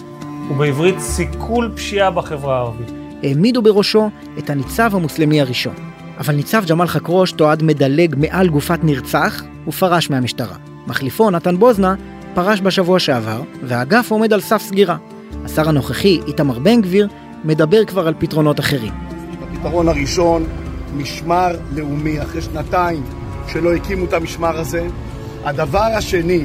ובעברית 0.51 1.01
סיכול 1.01 1.73
פשיעה 1.77 2.11
בחברה 2.11 2.57
הערבית. 2.57 3.02
העמידו 3.23 3.63
בראשו 3.63 4.11
את 4.39 4.51
הניצב 4.51 4.95
המוסלמי 4.95 5.41
הראשון. 5.41 5.75
אבל 6.19 6.35
ניצב 6.35 6.65
ג'מאל 6.71 6.87
חכרוש 6.87 7.33
תועד 7.33 7.63
מדלג 7.63 8.15
מעל 8.19 8.49
גופת 8.49 8.79
נרצח 8.83 9.43
ופרש 9.69 10.11
מהמשטרה. 10.11 10.57
מחליפו, 10.87 11.31
נתן 11.31 11.57
בוזנה, 11.57 11.95
פרש 12.35 12.61
בשבוע 12.61 12.99
שעבר, 12.99 13.43
והאגף 13.63 14.11
עומד 14.11 14.33
על 14.33 14.41
סף 14.41 14.63
סגירה. 14.63 14.97
השר 15.45 15.69
הנוכחי, 15.69 16.21
איתמר 16.27 16.59
בן 16.59 16.81
גביר, 16.81 17.09
מדבר 17.45 17.85
כבר 17.85 18.09
על 18.09 18.15
פתרונות 18.19 18.61
אחרים. 18.61 18.93
הפתרון 19.43 19.89
הראשון 19.89 20.45
משמר 20.97 21.57
לאומי 21.75 22.23
אחרי 22.23 22.43
שנתיים 22.43 23.03
שלא 23.49 23.75
הקימו 23.75 24.05
את 24.05 24.13
המשמר 24.13 24.59
הזה. 24.59 24.87
הדבר 25.45 25.89
השני, 25.97 26.45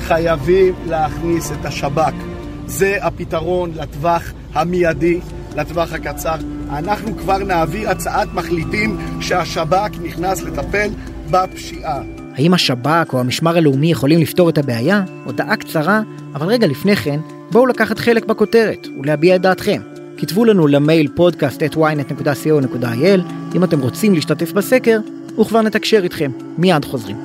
חייבים 0.00 0.74
להכניס 0.86 1.52
את 1.52 1.64
השב"כ. 1.64 2.14
זה 2.66 2.96
הפתרון 3.00 3.70
לטווח 3.74 4.32
המיידי, 4.54 5.20
לטווח 5.56 5.92
הקצר. 5.92 6.34
אנחנו 6.70 7.18
כבר 7.18 7.38
נעביר 7.38 7.90
הצעת 7.90 8.28
מחליטים 8.34 8.98
שהשב"כ 9.20 9.90
נכנס 10.02 10.42
לטפל 10.42 10.88
בפשיעה. 11.30 12.00
האם 12.34 12.54
השב"כ 12.54 13.12
או 13.12 13.20
המשמר 13.20 13.56
הלאומי 13.56 13.90
יכולים 13.90 14.20
לפתור 14.20 14.48
את 14.48 14.58
הבעיה? 14.58 15.02
הודעה 15.24 15.56
קצרה, 15.56 16.00
אבל 16.34 16.46
רגע 16.46 16.66
לפני 16.66 16.96
כן, 16.96 17.20
בואו 17.50 17.66
לקחת 17.66 17.98
חלק 17.98 18.24
בכותרת 18.24 18.86
ולהביע 19.00 19.36
את 19.36 19.40
דעתכם. 19.40 19.80
כתבו 20.16 20.44
לנו 20.44 20.66
למייל 20.66 21.08
podcast@ynet.co.il 21.18 23.20
אם 23.54 23.64
אתם 23.64 23.80
רוצים 23.80 24.14
להשתתף 24.14 24.52
בסקר, 24.52 24.98
וכבר 25.40 25.62
נתקשר 25.62 26.00
איתכם. 26.04 26.30
מיד 26.58 26.84
חוזרים. 26.84 27.16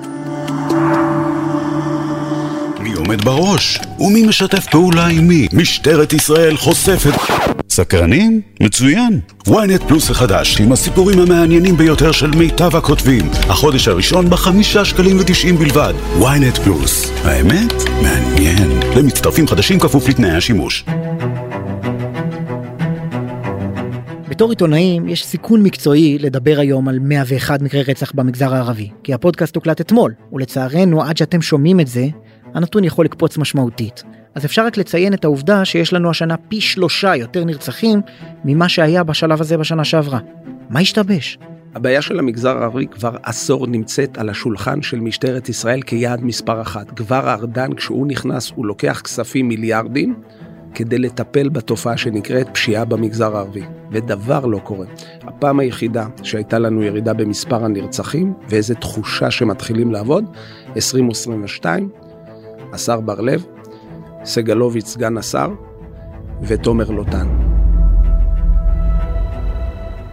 מי 2.79 2.94
עומד 2.94 3.25
בראש? 3.25 3.79
ומי 4.00 4.27
משתף 4.27 4.65
פעולה 4.72 5.08
עם 5.08 5.27
מי? 5.27 5.48
משטרת 5.53 6.13
ישראל 6.13 6.58
חושפת... 6.58 7.13
סקרנים? 7.75 8.41
מצוין. 8.62 9.20
ynet 9.48 9.88
פלוס 9.88 10.10
החדש 10.10 10.62
עם 10.62 10.72
הסיפורים 10.72 11.20
המעניינים 11.20 11.77
ביותר 11.77 12.12
של 12.12 12.32
מיטב 12.32 12.75
הכותבים. 12.75 13.25
החודש 13.50 13.88
הראשון 13.88 14.29
בחמישה 14.29 14.86
שקלים 14.86 15.20
ותשעים 15.20 15.55
בלבד. 15.55 15.94
ynet 16.20 16.62
פלוס. 16.63 17.12
האמת? 17.24 17.74
מעניין. 18.03 18.79
למצטרפים 18.98 19.48
חדשים 19.48 19.79
כפוף 19.79 20.10
לתנאי 20.10 20.32
השימוש. 20.32 20.86
בתור 24.29 24.50
עיתונאים 24.50 25.08
יש 25.08 25.25
סיכון 25.25 25.63
מקצועי 25.63 26.17
לדבר 26.20 26.60
היום 26.60 26.88
על 26.88 27.00
101 27.00 27.62
מקרי 27.62 27.84
רצח 27.84 28.12
במגזר 28.12 28.53
הערבי, 28.53 28.89
כי 29.03 29.13
הפודקאסט 29.13 29.55
הוקלט 29.55 29.82
אתמול, 29.82 30.13
ולצערנו 30.34 31.03
עד 31.03 31.17
שאתם 31.17 31.41
שומעים 31.41 31.79
את 31.79 31.88
זה, 31.88 32.08
הנתון 32.53 32.84
יכול 32.84 33.05
לקפוץ 33.05 33.38
משמעותית. 33.38 34.03
אז 34.35 34.45
אפשר 34.45 34.65
רק 34.65 34.77
לציין 34.77 35.13
את 35.13 35.25
העובדה 35.25 35.65
שיש 35.65 35.93
לנו 35.93 36.09
השנה 36.09 36.37
פי 36.37 36.61
שלושה 36.61 37.15
יותר 37.15 37.43
נרצחים 37.43 38.01
ממה 38.45 38.69
שהיה 38.69 39.03
בשלב 39.03 39.41
הזה 39.41 39.57
בשנה 39.57 39.83
שעברה. 39.83 40.19
מה 40.69 40.79
השתבש? 40.79 41.37
הבעיה 41.75 42.01
של 42.01 42.19
המגזר 42.19 42.57
הערבי 42.57 42.87
כבר 42.87 43.15
עשור 43.23 43.67
נמצאת 43.67 44.17
על 44.17 44.29
השולחן 44.29 44.81
של 44.81 44.99
משטרת 44.99 45.49
ישראל 45.49 45.81
כיעד 45.81 46.23
מספר 46.23 46.61
אחת. 46.61 46.91
כבר 46.91 47.33
ארדן 47.33 47.73
כשהוא 47.73 48.07
נכנס 48.07 48.51
הוא 48.55 48.65
לוקח 48.65 49.01
כספים 49.03 49.47
מיליארדים 49.47 50.15
כדי 50.73 50.97
לטפל 50.97 51.49
בתופעה 51.49 51.97
שנקראת 51.97 52.47
פשיעה 52.53 52.85
במגזר 52.85 53.35
הערבי, 53.35 53.63
ודבר 53.91 54.45
לא 54.45 54.57
קורה. 54.57 54.85
הפעם 55.21 55.59
היחידה 55.59 56.07
שהייתה 56.23 56.59
לנו 56.59 56.83
ירידה 56.83 57.13
במספר 57.13 57.65
הנרצחים, 57.65 58.33
ואיזו 58.49 58.73
תחושה 58.73 59.31
שמתחילים 59.31 59.91
לעבוד, 59.91 60.25
2022, 60.75 61.89
השר 62.73 62.99
בר 62.99 63.21
לב, 63.21 63.45
סגלוביץ' 64.25 64.86
סגן 64.86 65.17
השר, 65.17 65.50
ותומר 66.48 66.89
לוטן. 66.89 67.27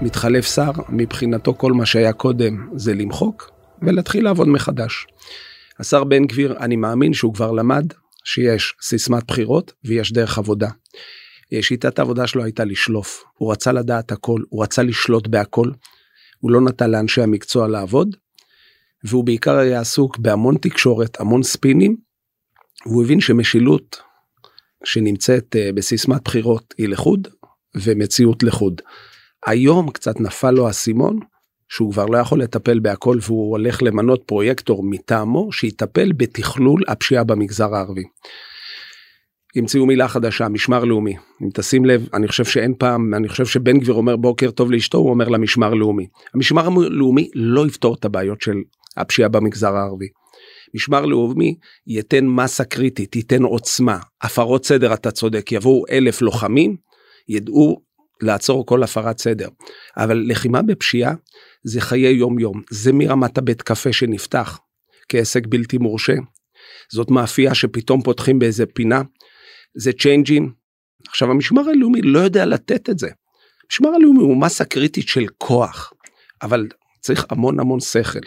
מתחלף 0.01 0.47
שר, 0.47 0.71
מבחינתו 0.89 1.55
כל 1.55 1.73
מה 1.73 1.87
שהיה 1.87 2.13
קודם 2.13 2.69
זה 2.77 2.95
למחוק 2.95 3.51
ולהתחיל 3.83 4.25
לעבוד 4.25 4.49
מחדש. 4.49 5.07
השר 5.79 6.05
בן 6.05 6.25
גביר, 6.25 6.57
אני 6.61 6.77
מאמין 6.77 7.13
שהוא 7.13 7.35
כבר 7.35 7.53
למד 7.53 7.87
שיש 8.25 8.75
סיסמת 8.83 9.25
בחירות 9.27 9.73
ויש 9.85 10.13
דרך 10.13 10.39
עבודה. 10.39 10.69
שיטת 11.61 11.99
העבודה 11.99 12.27
שלו 12.27 12.45
הייתה 12.45 12.65
לשלוף, 12.65 13.25
הוא 13.35 13.53
רצה 13.53 13.73
לדעת 13.73 14.13
הכל, 14.13 14.41
הוא 14.49 14.63
רצה 14.63 14.83
לשלוט 14.83 15.27
בהכל, 15.27 15.71
הוא 16.41 16.51
לא 16.51 16.61
נתן 16.61 16.91
לאנשי 16.91 17.23
המקצוע 17.23 17.69
לעבוד, 17.69 18.17
והוא 19.05 19.25
בעיקר 19.25 19.57
היה 19.57 19.81
עסוק 19.81 20.19
בהמון 20.19 20.57
תקשורת, 20.57 21.21
המון 21.21 21.43
ספינים, 21.43 22.12
והוא 22.87 23.05
הבין 23.05 23.21
שמשילות 23.21 24.03
שנמצאת 24.85 25.57
אה, 25.57 25.71
בסיסמת 25.75 26.25
בחירות 26.25 26.75
היא 26.79 26.89
לחוד 26.89 27.29
ומציאות 27.75 28.43
לחוד. 28.43 28.81
היום 29.47 29.91
קצת 29.91 30.21
נפל 30.21 30.51
לו 30.51 30.67
האסימון 30.67 31.19
שהוא 31.69 31.93
כבר 31.93 32.07
לא 32.07 32.19
יכול 32.19 32.43
לטפל 32.43 32.79
בהכל 32.79 33.19
והוא 33.23 33.51
הולך 33.51 33.83
למנות 33.83 34.23
פרויקטור 34.27 34.85
מטעמו 34.85 35.53
שיטפל 35.53 36.13
בתכלול 36.13 36.83
הפשיעה 36.89 37.25
במגזר 37.25 37.75
הערבי. 37.75 38.05
המציאו 39.57 39.87
מילה 39.87 40.09
חדשה 40.09 40.49
משמר 40.49 40.85
לאומי 40.85 41.15
אם 41.43 41.49
תשים 41.55 41.85
לב 41.85 42.09
אני 42.15 42.29
חושב 42.29 42.45
שאין 42.45 42.75
פעם 42.79 43.15
אני 43.15 43.29
חושב 43.29 43.47
שבן 43.47 43.79
גביר 43.79 43.95
אומר 43.95 44.17
בוקר 44.17 44.51
טוב 44.51 44.73
לאשתו 44.73 44.99
הוא 44.99 45.11
אומר 45.11 45.29
לה 45.29 45.39
משמר 45.39 45.75
לאומי 45.75 46.07
המשמר 46.35 46.67
הלאומי 46.67 47.31
לא 47.35 47.67
יפתור 47.67 47.95
את 47.95 48.05
הבעיות 48.05 48.41
של 48.41 48.57
הפשיעה 48.97 49.29
במגזר 49.29 49.77
הערבי. 49.77 50.09
משמר 50.75 51.07
לאומי 51.07 51.55
ייתן 51.87 52.27
מסה 52.27 52.65
קריטית 52.65 53.17
ייתן 53.17 53.43
עוצמה 53.43 53.99
הפרות 54.23 54.67
סדר 54.67 54.95
אתה 54.95 55.11
צודק 55.11 55.53
יבואו 55.53 55.85
אלף 55.91 56.23
לוחמים 56.23 56.77
ידעו 57.29 57.83
לעצור 58.23 58.67
כל 58.67 58.83
הפרת 58.83 59.19
סדר 59.19 59.49
אבל 59.97 60.25
לחימה 60.27 60.63
בפשיעה 60.63 61.15
זה 61.65 61.81
חיי 61.81 62.13
יום 62.13 62.39
יום 62.39 62.63
זה 62.71 62.93
מרמת 62.93 63.39
הבית 63.39 63.63
קפה 63.63 63.93
שנפתח 63.93 64.59
כעסק 65.09 65.47
בלתי 65.47 65.79
מורשה 65.79 66.15
זאת 66.93 67.11
מאפייה 67.11 67.55
שפתאום 67.55 68.03
פותחים 68.03 68.39
באיזה 68.39 68.67
פינה 68.67 69.03
זה 69.75 69.93
צ'יינג'ים. 69.93 70.53
עכשיו 71.09 71.31
המשמר 71.31 71.69
הלאומי 71.69 72.03
לא 72.03 72.19
יודע 72.19 72.47
לתת 72.47 72.91
את 72.91 72.99
זה. 72.99 73.09
המשמר 73.65 73.89
הלאומי 73.95 74.23
הוא 74.23 74.41
מסה 74.41 74.65
קריטית 74.65 75.09
של 75.09 75.27
כוח, 75.39 75.93
אבל 76.43 76.69
צריך 77.01 77.27
המון 77.31 77.61
המון 77.61 77.81
שכל. 77.81 78.21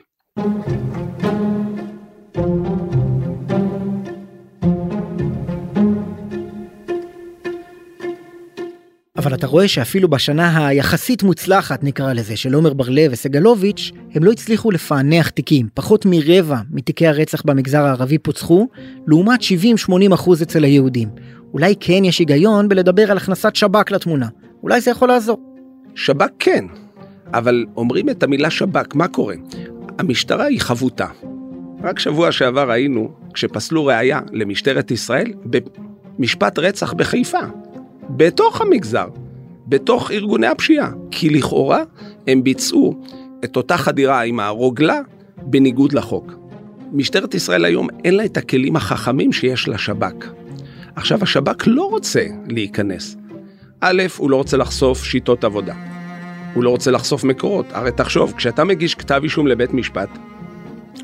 אבל 9.26 9.34
אתה 9.34 9.48
רואה 9.48 9.68
שאפילו 9.68 10.08
בשנה 10.08 10.68
היחסית 10.68 11.24
מוצלחת 11.24 11.84
נקרא 11.84 12.14
לזה 12.14 12.38
של 12.38 12.54
עומר 12.54 12.74
בר 12.74 12.90
לב 12.90 13.12
וסגלוביץ' 13.12 13.92
הם 14.14 14.24
לא 14.24 14.32
הצליחו 14.32 14.72
לפענח 14.72 15.30
תיקים 15.30 15.68
פחות 15.74 16.06
מרבע 16.06 16.58
מתיקי 16.72 17.08
הרצח 17.08 17.42
במגזר 17.46 17.82
הערבי 17.82 18.18
פוצחו 18.18 18.68
לעומת 19.08 19.40
70-80 19.42 20.14
אחוז 20.14 20.42
אצל 20.42 20.64
היהודים. 20.64 21.10
אולי 21.54 21.76
כן 21.80 22.06
יש 22.06 22.20
היגיון 22.20 22.70
בלדבר 22.70 23.12
על 23.12 23.18
הכנסת 23.18 23.56
שב"כ 23.56 23.92
לתמונה 23.92 24.28
אולי 24.64 24.82
זה 24.82 24.92
יכול 24.92 25.08
לעזור. 25.08 25.38
שב"כ 25.96 26.30
כן 26.40 26.66
אבל 27.34 27.66
אומרים 27.76 28.10
את 28.10 28.24
המילה 28.24 28.50
שב"כ 28.50 28.96
מה 28.96 29.08
קורה 29.08 29.36
המשטרה 30.00 30.46
היא 30.46 30.62
חבוטה. 30.62 31.08
רק 31.84 32.00
שבוע 32.00 32.32
שעבר 32.32 32.72
היינו 32.72 33.10
כשפסלו 33.34 33.86
ראייה 33.86 34.20
למשטרת 34.32 34.92
ישראל 34.92 35.34
במשפט 36.20 36.60
רצח 36.60 36.94
בחיפה 36.94 37.40
בתוך 38.10 38.62
המגזר, 38.62 39.08
בתוך 39.68 40.12
ארגוני 40.12 40.48
הפשיעה, 40.48 40.92
כי 41.12 41.30
לכאורה 41.30 41.84
הם 42.28 42.44
ביצעו 42.44 43.02
את 43.44 43.56
אותה 43.56 43.78
חדירה 43.78 44.22
עם 44.22 44.40
הרוגלה 44.40 45.00
בניגוד 45.38 45.94
לחוק. 45.94 46.34
משטרת 46.92 47.34
ישראל 47.34 47.66
היום 47.66 47.88
אין 48.04 48.16
לה 48.16 48.26
את 48.26 48.38
הכלים 48.38 48.76
החכמים 48.76 49.34
שיש 49.34 49.68
לשב"כ. 49.68 50.26
עכשיו 50.96 51.20
השב"כ 51.22 51.64
לא 51.68 51.84
רוצה 51.84 52.26
להיכנס. 52.48 53.18
א', 53.82 54.04
הוא 54.18 54.30
לא 54.30 54.36
רוצה 54.36 54.58
לחשוף 54.58 55.04
שיטות 55.04 55.44
עבודה. 55.44 55.74
הוא 56.54 56.64
לא 56.64 56.70
רוצה 56.70 56.92
לחשוף 56.92 57.24
מקורות. 57.24 57.66
הרי 57.72 57.92
תחשוב, 57.92 58.34
כשאתה 58.38 58.64
מגיש 58.64 58.96
כתב 58.96 59.22
אישום 59.24 59.48
לבית 59.48 59.74
משפט, 59.74 60.10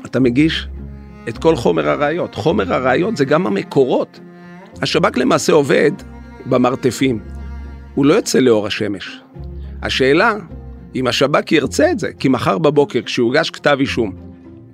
אתה 0.06 0.20
מגיש 0.20 0.68
את 1.28 1.38
כל 1.38 1.56
חומר 1.56 1.88
הראיות. 1.88 2.34
חומר 2.34 2.74
הראיות 2.74 3.16
זה 3.16 3.24
גם 3.24 3.46
המקורות. 3.46 4.20
השב"כ 4.82 5.18
למעשה 5.18 5.52
עובד 5.52 5.90
במרתפים. 6.46 7.18
הוא 7.94 8.06
לא 8.06 8.14
יוצא 8.14 8.38
לאור 8.38 8.66
השמש. 8.66 9.20
השאלה, 9.82 10.34
אם 10.94 11.06
השב"כ 11.06 11.52
ירצה 11.52 11.90
את 11.90 11.98
זה, 11.98 12.12
כי 12.18 12.28
מחר 12.28 12.58
בבוקר 12.58 13.02
כשיוגש 13.02 13.50
כתב 13.50 13.76
אישום, 13.80 14.12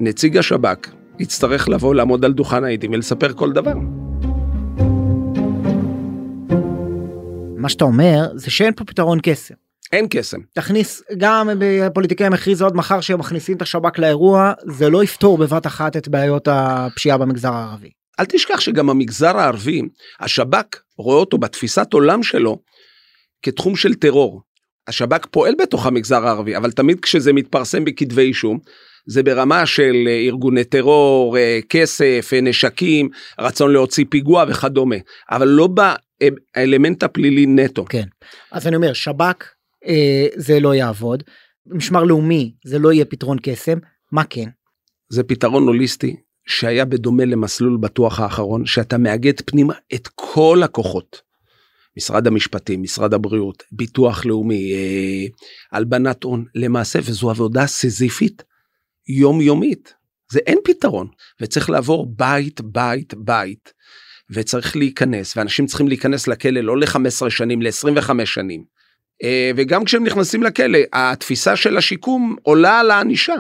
נציג 0.01 0.37
השב"כ 0.37 0.89
יצטרך 1.19 1.69
לבוא 1.69 1.95
לעמוד 1.95 2.25
על 2.25 2.33
דוכן 2.33 2.65
העדים 2.65 2.93
ולספר 2.93 3.33
כל 3.33 3.53
דבר. 3.53 3.75
מה 7.57 7.69
שאתה 7.69 7.85
אומר 7.85 8.29
זה 8.35 8.51
שאין 8.51 8.73
פה 8.77 8.85
פתרון 8.85 9.19
קסם. 9.23 9.55
אין 9.93 10.07
קסם. 10.11 10.39
תכניס 10.55 11.03
גם 11.19 11.49
פוליטיקאים 11.95 12.33
הכריזו 12.33 12.65
עוד 12.65 12.77
מחר 12.77 13.01
שהם 13.01 13.19
מכניסים 13.19 13.57
את 13.57 13.63
השב"כ 13.63 13.99
לאירוע 13.99 14.53
זה 14.67 14.91
לא 14.91 15.05
יפתור 15.05 15.39
בבת 15.39 15.67
אחת 15.67 15.97
את 15.97 16.09
בעיות 16.09 16.49
הפשיעה 16.51 17.19
במגזר 17.19 17.53
הערבי. 17.53 17.91
אל 18.21 18.25
תשכח 18.25 18.61
שגם 18.61 18.91
המגזר 18.91 19.37
הערבי, 19.37 19.83
השב"כ 20.21 20.83
רואה 20.99 21.17
אותו 21.17 21.39
בתפיסת 21.39 21.93
עולם 21.93 22.23
שלו 22.23 22.59
כתחום 23.43 23.77
של 23.77 23.95
טרור. 23.95 24.43
השב"כ 24.89 25.27
פועל 25.27 25.55
בתוך 25.59 25.87
המגזר 25.87 26.27
הערבי, 26.27 26.57
אבל 26.57 26.71
תמיד 26.71 27.01
כשזה 27.01 27.33
מתפרסם 27.33 27.85
בכתבי 27.85 28.23
אישום, 28.23 28.59
זה 29.07 29.23
ברמה 29.23 29.67
של 29.67 30.09
ארגוני 30.27 30.65
טרור, 30.65 31.37
כסף, 31.69 32.31
נשקים, 32.43 33.09
רצון 33.41 33.73
להוציא 33.73 34.05
פיגוע 34.11 34.45
וכדומה, 34.49 34.97
אבל 35.31 35.49
לא 35.49 35.69
באלמנט 36.57 37.03
הפלילי 37.03 37.47
נטו. 37.47 37.85
כן, 37.85 38.05
אז 38.53 38.67
אני 38.67 38.77
אומר, 38.77 38.93
שב"כ 38.93 39.45
אה, 39.87 40.27
זה 40.37 40.61
לא 40.61 40.75
יעבוד, 40.75 41.23
משמר 41.67 42.05
לאומי 42.05 42.55
זה 42.65 42.79
לא 42.79 42.93
יהיה 42.93 43.05
פתרון 43.05 43.39
קסם, 43.43 43.79
מה 44.13 44.25
כן? 44.25 44.49
זה 45.13 45.23
פתרון 45.23 45.63
הוליסטי 45.63 46.17
שהיה 46.49 46.85
בדומה 46.85 47.25
למסלול 47.25 47.77
בטוח 47.77 48.21
האחרון, 48.21 48.67
שאתה 48.67 48.99
מאגד 48.99 49.41
פנימה 49.41 49.75
את 49.95 50.09
כל 50.15 50.61
הכוחות. 50.65 51.23
משרד 51.97 52.27
המשפטים, 52.27 52.83
משרד 52.83 53.15
הבריאות, 53.15 53.63
ביטוח 53.73 54.27
לאומי, 54.27 54.73
אה, 54.73 55.27
הלבנת 55.73 56.23
הון, 56.23 56.45
למעשה, 56.55 56.99
וזו 57.03 57.31
עבודה 57.31 57.67
סיזיפית 57.67 58.43
יומיומית. 59.09 59.95
זה 60.33 60.41
אין 60.47 60.59
פתרון, 60.65 61.09
וצריך 61.41 61.71
לעבור 61.71 62.07
בית, 62.17 62.61
בית, 62.61 63.15
בית, 63.15 63.73
וצריך 64.31 64.77
להיכנס, 64.77 65.37
ואנשים 65.37 65.67
צריכים 65.67 65.89
להיכנס 65.89 66.29
לכלא 66.29 66.61
לא 66.61 66.79
ל-15 66.79 67.31
שנים, 67.31 67.63
ל-25 67.63 68.25
שנים. 68.25 68.65
אה, 69.23 69.51
וגם 69.57 69.85
כשהם 69.85 70.05
נכנסים 70.05 70.43
לכלא, 70.43 70.79
התפיסה 70.93 71.57
של 71.57 71.77
השיקום 71.77 72.37
עולה 72.43 72.81
על 72.81 72.91
הענישה. 72.91 73.37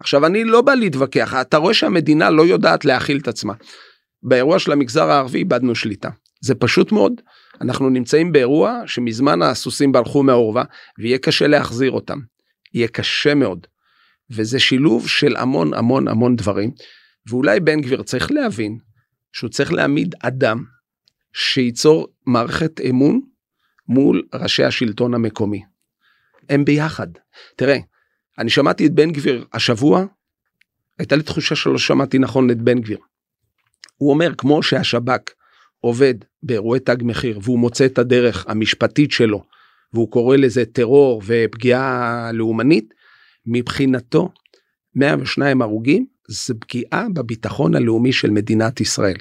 עכשיו 0.00 0.26
אני 0.26 0.44
לא 0.44 0.62
בא 0.62 0.74
להתווכח, 0.74 1.34
אתה 1.40 1.56
רואה 1.56 1.74
שהמדינה 1.74 2.30
לא 2.30 2.42
יודעת 2.42 2.84
להכיל 2.84 3.18
את 3.18 3.28
עצמה. 3.28 3.54
באירוע 4.22 4.58
של 4.58 4.72
המגזר 4.72 5.10
הערבי 5.10 5.38
איבדנו 5.38 5.74
שליטה. 5.74 6.08
זה 6.40 6.54
פשוט 6.54 6.92
מאוד, 6.92 7.12
אנחנו 7.60 7.90
נמצאים 7.90 8.32
באירוע 8.32 8.82
שמזמן 8.86 9.42
הסוסים 9.42 9.92
ברחו 9.92 10.22
מהעורבה 10.22 10.62
ויהיה 10.98 11.18
קשה 11.18 11.46
להחזיר 11.46 11.90
אותם. 11.90 12.18
יהיה 12.74 12.88
קשה 12.88 13.34
מאוד. 13.34 13.66
וזה 14.30 14.60
שילוב 14.60 15.08
של 15.08 15.36
המון 15.36 15.74
המון 15.74 16.08
המון 16.08 16.36
דברים. 16.36 16.70
ואולי 17.26 17.60
בן 17.60 17.80
גביר 17.80 18.02
צריך 18.02 18.30
להבין 18.30 18.78
שהוא 19.32 19.50
צריך 19.50 19.72
להעמיד 19.72 20.14
אדם 20.22 20.64
שייצור 21.32 22.08
מערכת 22.26 22.80
אמון 22.90 23.20
מול 23.88 24.22
ראשי 24.34 24.64
השלטון 24.64 25.14
המקומי. 25.14 25.62
הם 26.48 26.64
ביחד. 26.64 27.06
תראה, 27.56 27.78
אני 28.40 28.50
שמעתי 28.50 28.86
את 28.86 28.92
בן 28.92 29.12
גביר 29.12 29.44
השבוע, 29.52 30.04
הייתה 30.98 31.16
לי 31.16 31.22
תחושה 31.22 31.54
שלא 31.54 31.78
שמעתי 31.78 32.18
נכון 32.18 32.50
את 32.50 32.62
בן 32.62 32.80
גביר. 32.80 32.98
הוא 33.96 34.10
אומר, 34.10 34.34
כמו 34.38 34.62
שהשב"כ 34.62 35.30
עובד 35.80 36.14
באירועי 36.42 36.80
תג 36.80 36.96
מחיר 37.02 37.38
והוא 37.42 37.58
מוצא 37.58 37.86
את 37.86 37.98
הדרך 37.98 38.44
המשפטית 38.48 39.10
שלו, 39.10 39.44
והוא 39.92 40.10
קורא 40.10 40.36
לזה 40.36 40.64
טרור 40.64 41.22
ופגיעה 41.26 42.30
לאומנית, 42.32 42.94
מבחינתו 43.46 44.32
102 44.94 45.62
הרוגים 45.62 46.06
זה 46.28 46.54
פגיעה 46.54 47.06
בביטחון 47.14 47.74
הלאומי 47.74 48.12
של 48.12 48.30
מדינת 48.30 48.80
ישראל. 48.80 49.16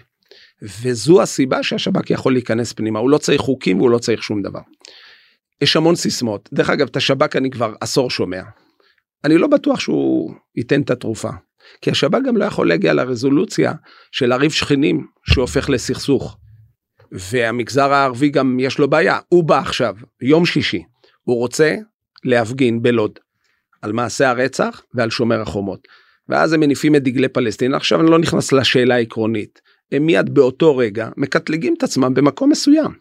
וזו 0.81 1.21
הסיבה 1.21 1.63
שהשב"כ 1.63 2.09
יכול 2.09 2.33
להיכנס 2.33 2.73
פנימה, 2.73 2.99
הוא 2.99 3.09
לא 3.09 3.17
צריך 3.17 3.41
חוקים 3.41 3.77
והוא 3.77 3.89
לא 3.89 3.97
צריך 3.97 4.23
שום 4.23 4.41
דבר. 4.41 4.61
יש 5.61 5.75
המון 5.75 5.95
סיסמאות, 5.95 6.49
דרך 6.53 6.69
אגב 6.69 6.87
את 6.87 6.95
השב"כ 6.95 7.35
אני 7.35 7.49
כבר 7.49 7.73
עשור 7.81 8.09
שומע, 8.09 8.41
אני 9.25 9.37
לא 9.37 9.47
בטוח 9.47 9.79
שהוא 9.79 10.33
ייתן 10.55 10.81
את 10.81 10.89
התרופה. 10.89 11.29
כי 11.81 11.91
השב"כ 11.91 12.19
גם 12.25 12.37
לא 12.37 12.45
יכול 12.45 12.67
להגיע 12.67 12.93
לרזולוציה 12.93 13.73
של 14.11 14.25
לריב 14.25 14.51
שכנים 14.51 15.07
שהופך 15.23 15.69
לסכסוך. 15.69 16.37
והמגזר 17.11 17.93
הערבי 17.93 18.29
גם 18.29 18.57
יש 18.59 18.79
לו 18.79 18.89
בעיה, 18.89 19.19
הוא 19.29 19.43
בא 19.43 19.59
עכשיו, 19.59 19.95
יום 20.21 20.45
שישי, 20.45 20.83
הוא 21.23 21.37
רוצה 21.37 21.75
להפגין 22.23 22.81
בלוד 22.81 23.19
על 23.81 23.91
מעשה 23.91 24.29
הרצח 24.29 24.81
ועל 24.93 25.09
שומר 25.09 25.41
החומות. 25.41 25.87
ואז 26.29 26.53
הם 26.53 26.59
מניפים 26.59 26.95
את 26.95 27.03
דגלי 27.03 27.27
פלסטין, 27.27 27.73
עכשיו 27.73 28.01
אני 28.01 28.11
לא 28.11 28.19
נכנס 28.19 28.51
לשאלה 28.51 28.95
העקרונית, 28.95 29.61
הם 29.91 30.05
מיד 30.05 30.33
באותו 30.33 30.77
רגע 30.77 31.09
מקטלגים 31.17 31.73
את 31.77 31.83
עצמם 31.83 32.13
במקום 32.13 32.49
מסוים. 32.49 32.91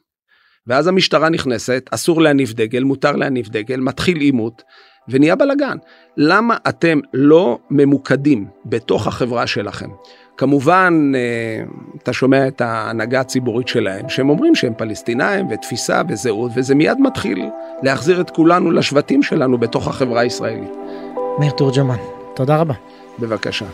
ואז 0.67 0.87
המשטרה 0.87 1.29
נכנסת, 1.29 1.89
אסור 1.91 2.23
להניף 2.23 2.53
דגל, 2.53 2.83
מותר 2.83 3.13
להניף 3.13 3.49
דגל, 3.49 3.81
מתחיל 3.81 4.17
עימות, 4.21 4.63
ונהיה 5.09 5.37
בלאגן. 5.37 5.77
למה 6.17 6.57
אתם 6.69 6.99
לא 7.15 7.59
ממוקדים 7.71 8.47
בתוך 8.67 9.07
החברה 9.07 9.47
שלכם? 9.47 9.89
כמובן, 10.37 11.13
אה, 11.15 11.65
אתה 12.03 12.13
שומע 12.13 12.49
את 12.49 12.61
ההנהגה 12.61 13.21
הציבורית 13.21 13.69
שלהם, 13.69 14.09
שהם 14.09 14.31
אומרים 14.31 14.55
שהם 14.55 14.73
פלסטינאים 14.77 15.47
ותפיסה 15.51 16.03
וזהות, 16.09 16.51
וזה 16.55 16.75
מיד 16.75 16.99
מתחיל 17.01 17.49
להחזיר 17.83 18.21
את 18.21 18.31
כולנו 18.31 18.71
לשבטים 18.71 19.23
שלנו 19.23 19.59
בתוך 19.59 19.89
החברה 19.89 20.21
הישראלית. 20.21 20.73
מאיר 21.39 21.53
תורג'מן, 21.53 21.99
תודה 22.35 22.57
רבה. 22.57 22.75
בבקשה. 23.19 23.67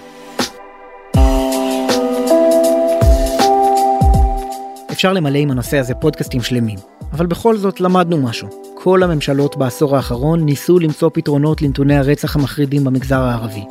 אפשר 4.92 5.12
למלא 5.12 5.38
עם 5.38 5.50
הנושא 5.50 5.78
הזה 5.78 5.94
פודקאסטים 5.94 6.40
שלמים, 6.40 6.78
אבל 7.14 7.26
בכל 7.26 7.56
זאת 7.56 7.80
למדנו 7.80 8.18
משהו. 8.18 8.48
כל 8.74 9.02
הממשלות 9.02 9.56
בעשור 9.56 9.96
האחרון 9.96 10.44
ניסו 10.44 10.78
למצוא 10.78 11.10
פתרונות 11.14 11.62
לנתוני 11.62 11.96
הרצח 11.96 12.36
המחרידים 12.36 12.84
במגזר 12.84 13.20
הערבי. 13.20 13.64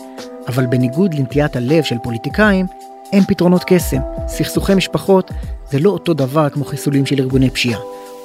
אבל 0.48 0.66
בניגוד 0.66 1.14
לנטיית 1.14 1.56
הלב 1.56 1.84
של 1.84 1.96
פוליטיקאים, 2.04 2.66
אין 3.14 3.24
פתרונות 3.24 3.64
קסם. 3.68 3.98
סכסוכי 4.28 4.76
משפחות 4.76 5.32
זה 5.72 5.80
לא 5.80 5.90
אותו 5.90 6.14
דבר 6.14 6.50
כמו 6.50 6.66
חיסולים 6.66 7.06
של 7.06 7.20
ארגוני 7.20 7.50
פשיעה. 7.50 7.80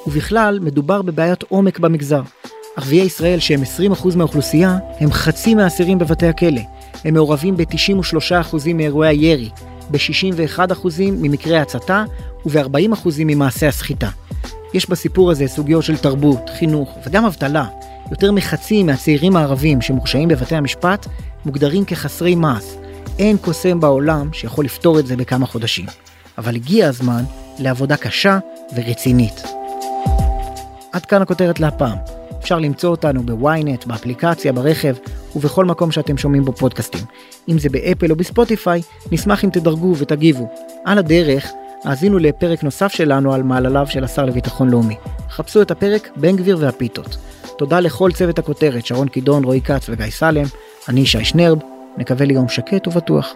ובכלל, 0.07 0.59
מדובר 0.61 1.01
בבעיית 1.01 1.43
עומק 1.43 1.79
במגזר. 1.79 2.21
ערביי 2.77 2.99
ישראל, 2.99 3.39
שהם 3.39 3.61
20% 3.93 4.15
מהאוכלוסייה, 4.15 4.77
הם 4.99 5.11
חצי 5.11 5.55
מהאסירים 5.55 5.99
בבתי 5.99 6.27
הכלא. 6.27 6.61
הם 7.05 7.13
מעורבים 7.13 7.57
ב-93% 7.57 8.73
מאירועי 8.73 9.09
הירי, 9.09 9.49
ב-61% 9.91 10.87
ממקרי 10.99 11.57
ההצתה 11.57 12.03
וב-40% 12.45 13.07
ממעשי 13.19 13.65
הסחיטה. 13.65 14.09
יש 14.73 14.89
בסיפור 14.89 15.31
הזה 15.31 15.47
סוגיות 15.47 15.83
של 15.83 15.97
תרבות, 15.97 16.49
חינוך 16.59 16.97
וגם 17.05 17.25
אבטלה. 17.25 17.65
יותר 18.11 18.31
מחצי 18.31 18.83
מהצעירים 18.83 19.35
הערבים 19.35 19.81
שמורשעים 19.81 20.29
בבתי 20.29 20.55
המשפט 20.55 21.07
מוגדרים 21.45 21.85
כחסרי 21.85 22.35
מעש. 22.35 22.63
אין 23.19 23.37
קוסם 23.37 23.79
בעולם 23.79 24.33
שיכול 24.33 24.65
לפתור 24.65 24.99
את 24.99 25.07
זה 25.07 25.15
בכמה 25.15 25.45
חודשים. 25.45 25.85
אבל 26.37 26.55
הגיע 26.55 26.87
הזמן 26.87 27.23
לעבודה 27.59 27.97
קשה 27.97 28.39
ורצינית. 28.75 29.43
עד 30.91 31.05
כאן 31.05 31.21
הכותרת 31.21 31.59
להפעם. 31.59 31.97
אפשר 32.39 32.59
למצוא 32.59 32.89
אותנו 32.89 33.23
בוויינט, 33.23 33.85
באפליקציה, 33.85 34.53
ברכב 34.53 34.95
ובכל 35.35 35.65
מקום 35.65 35.91
שאתם 35.91 36.17
שומעים 36.17 36.45
בו 36.45 36.51
פודקאסטים. 36.51 37.01
אם 37.49 37.59
זה 37.59 37.69
באפל 37.69 38.11
או 38.11 38.15
בספוטיפיי, 38.15 38.81
נשמח 39.11 39.45
אם 39.45 39.49
תדרגו 39.49 39.93
ותגיבו. 39.97 40.49
על 40.85 40.97
הדרך, 40.97 41.47
האזינו 41.83 42.19
לפרק 42.19 42.63
נוסף 42.63 42.93
שלנו 42.93 43.33
על 43.33 43.43
מעלליו 43.43 43.87
של 43.89 44.03
השר 44.03 44.25
לביטחון 44.25 44.69
לאומי. 44.69 44.95
חפשו 45.29 45.61
את 45.61 45.71
הפרק 45.71 46.09
בן 46.15 46.35
גביר 46.35 46.57
והפיתות. 46.59 47.17
תודה 47.57 47.79
לכל 47.79 48.11
צוות 48.11 48.39
הכותרת, 48.39 48.85
שרון 48.85 49.07
קידון, 49.07 49.43
רועי 49.43 49.61
כץ 49.61 49.85
וגיא 49.89 50.05
סלם. 50.09 50.45
אני 50.89 51.05
שי 51.05 51.25
שנרב, 51.25 51.59
נקווה 51.97 52.25
ליום 52.25 52.49
שקט 52.49 52.87
ובטוח. 52.87 53.35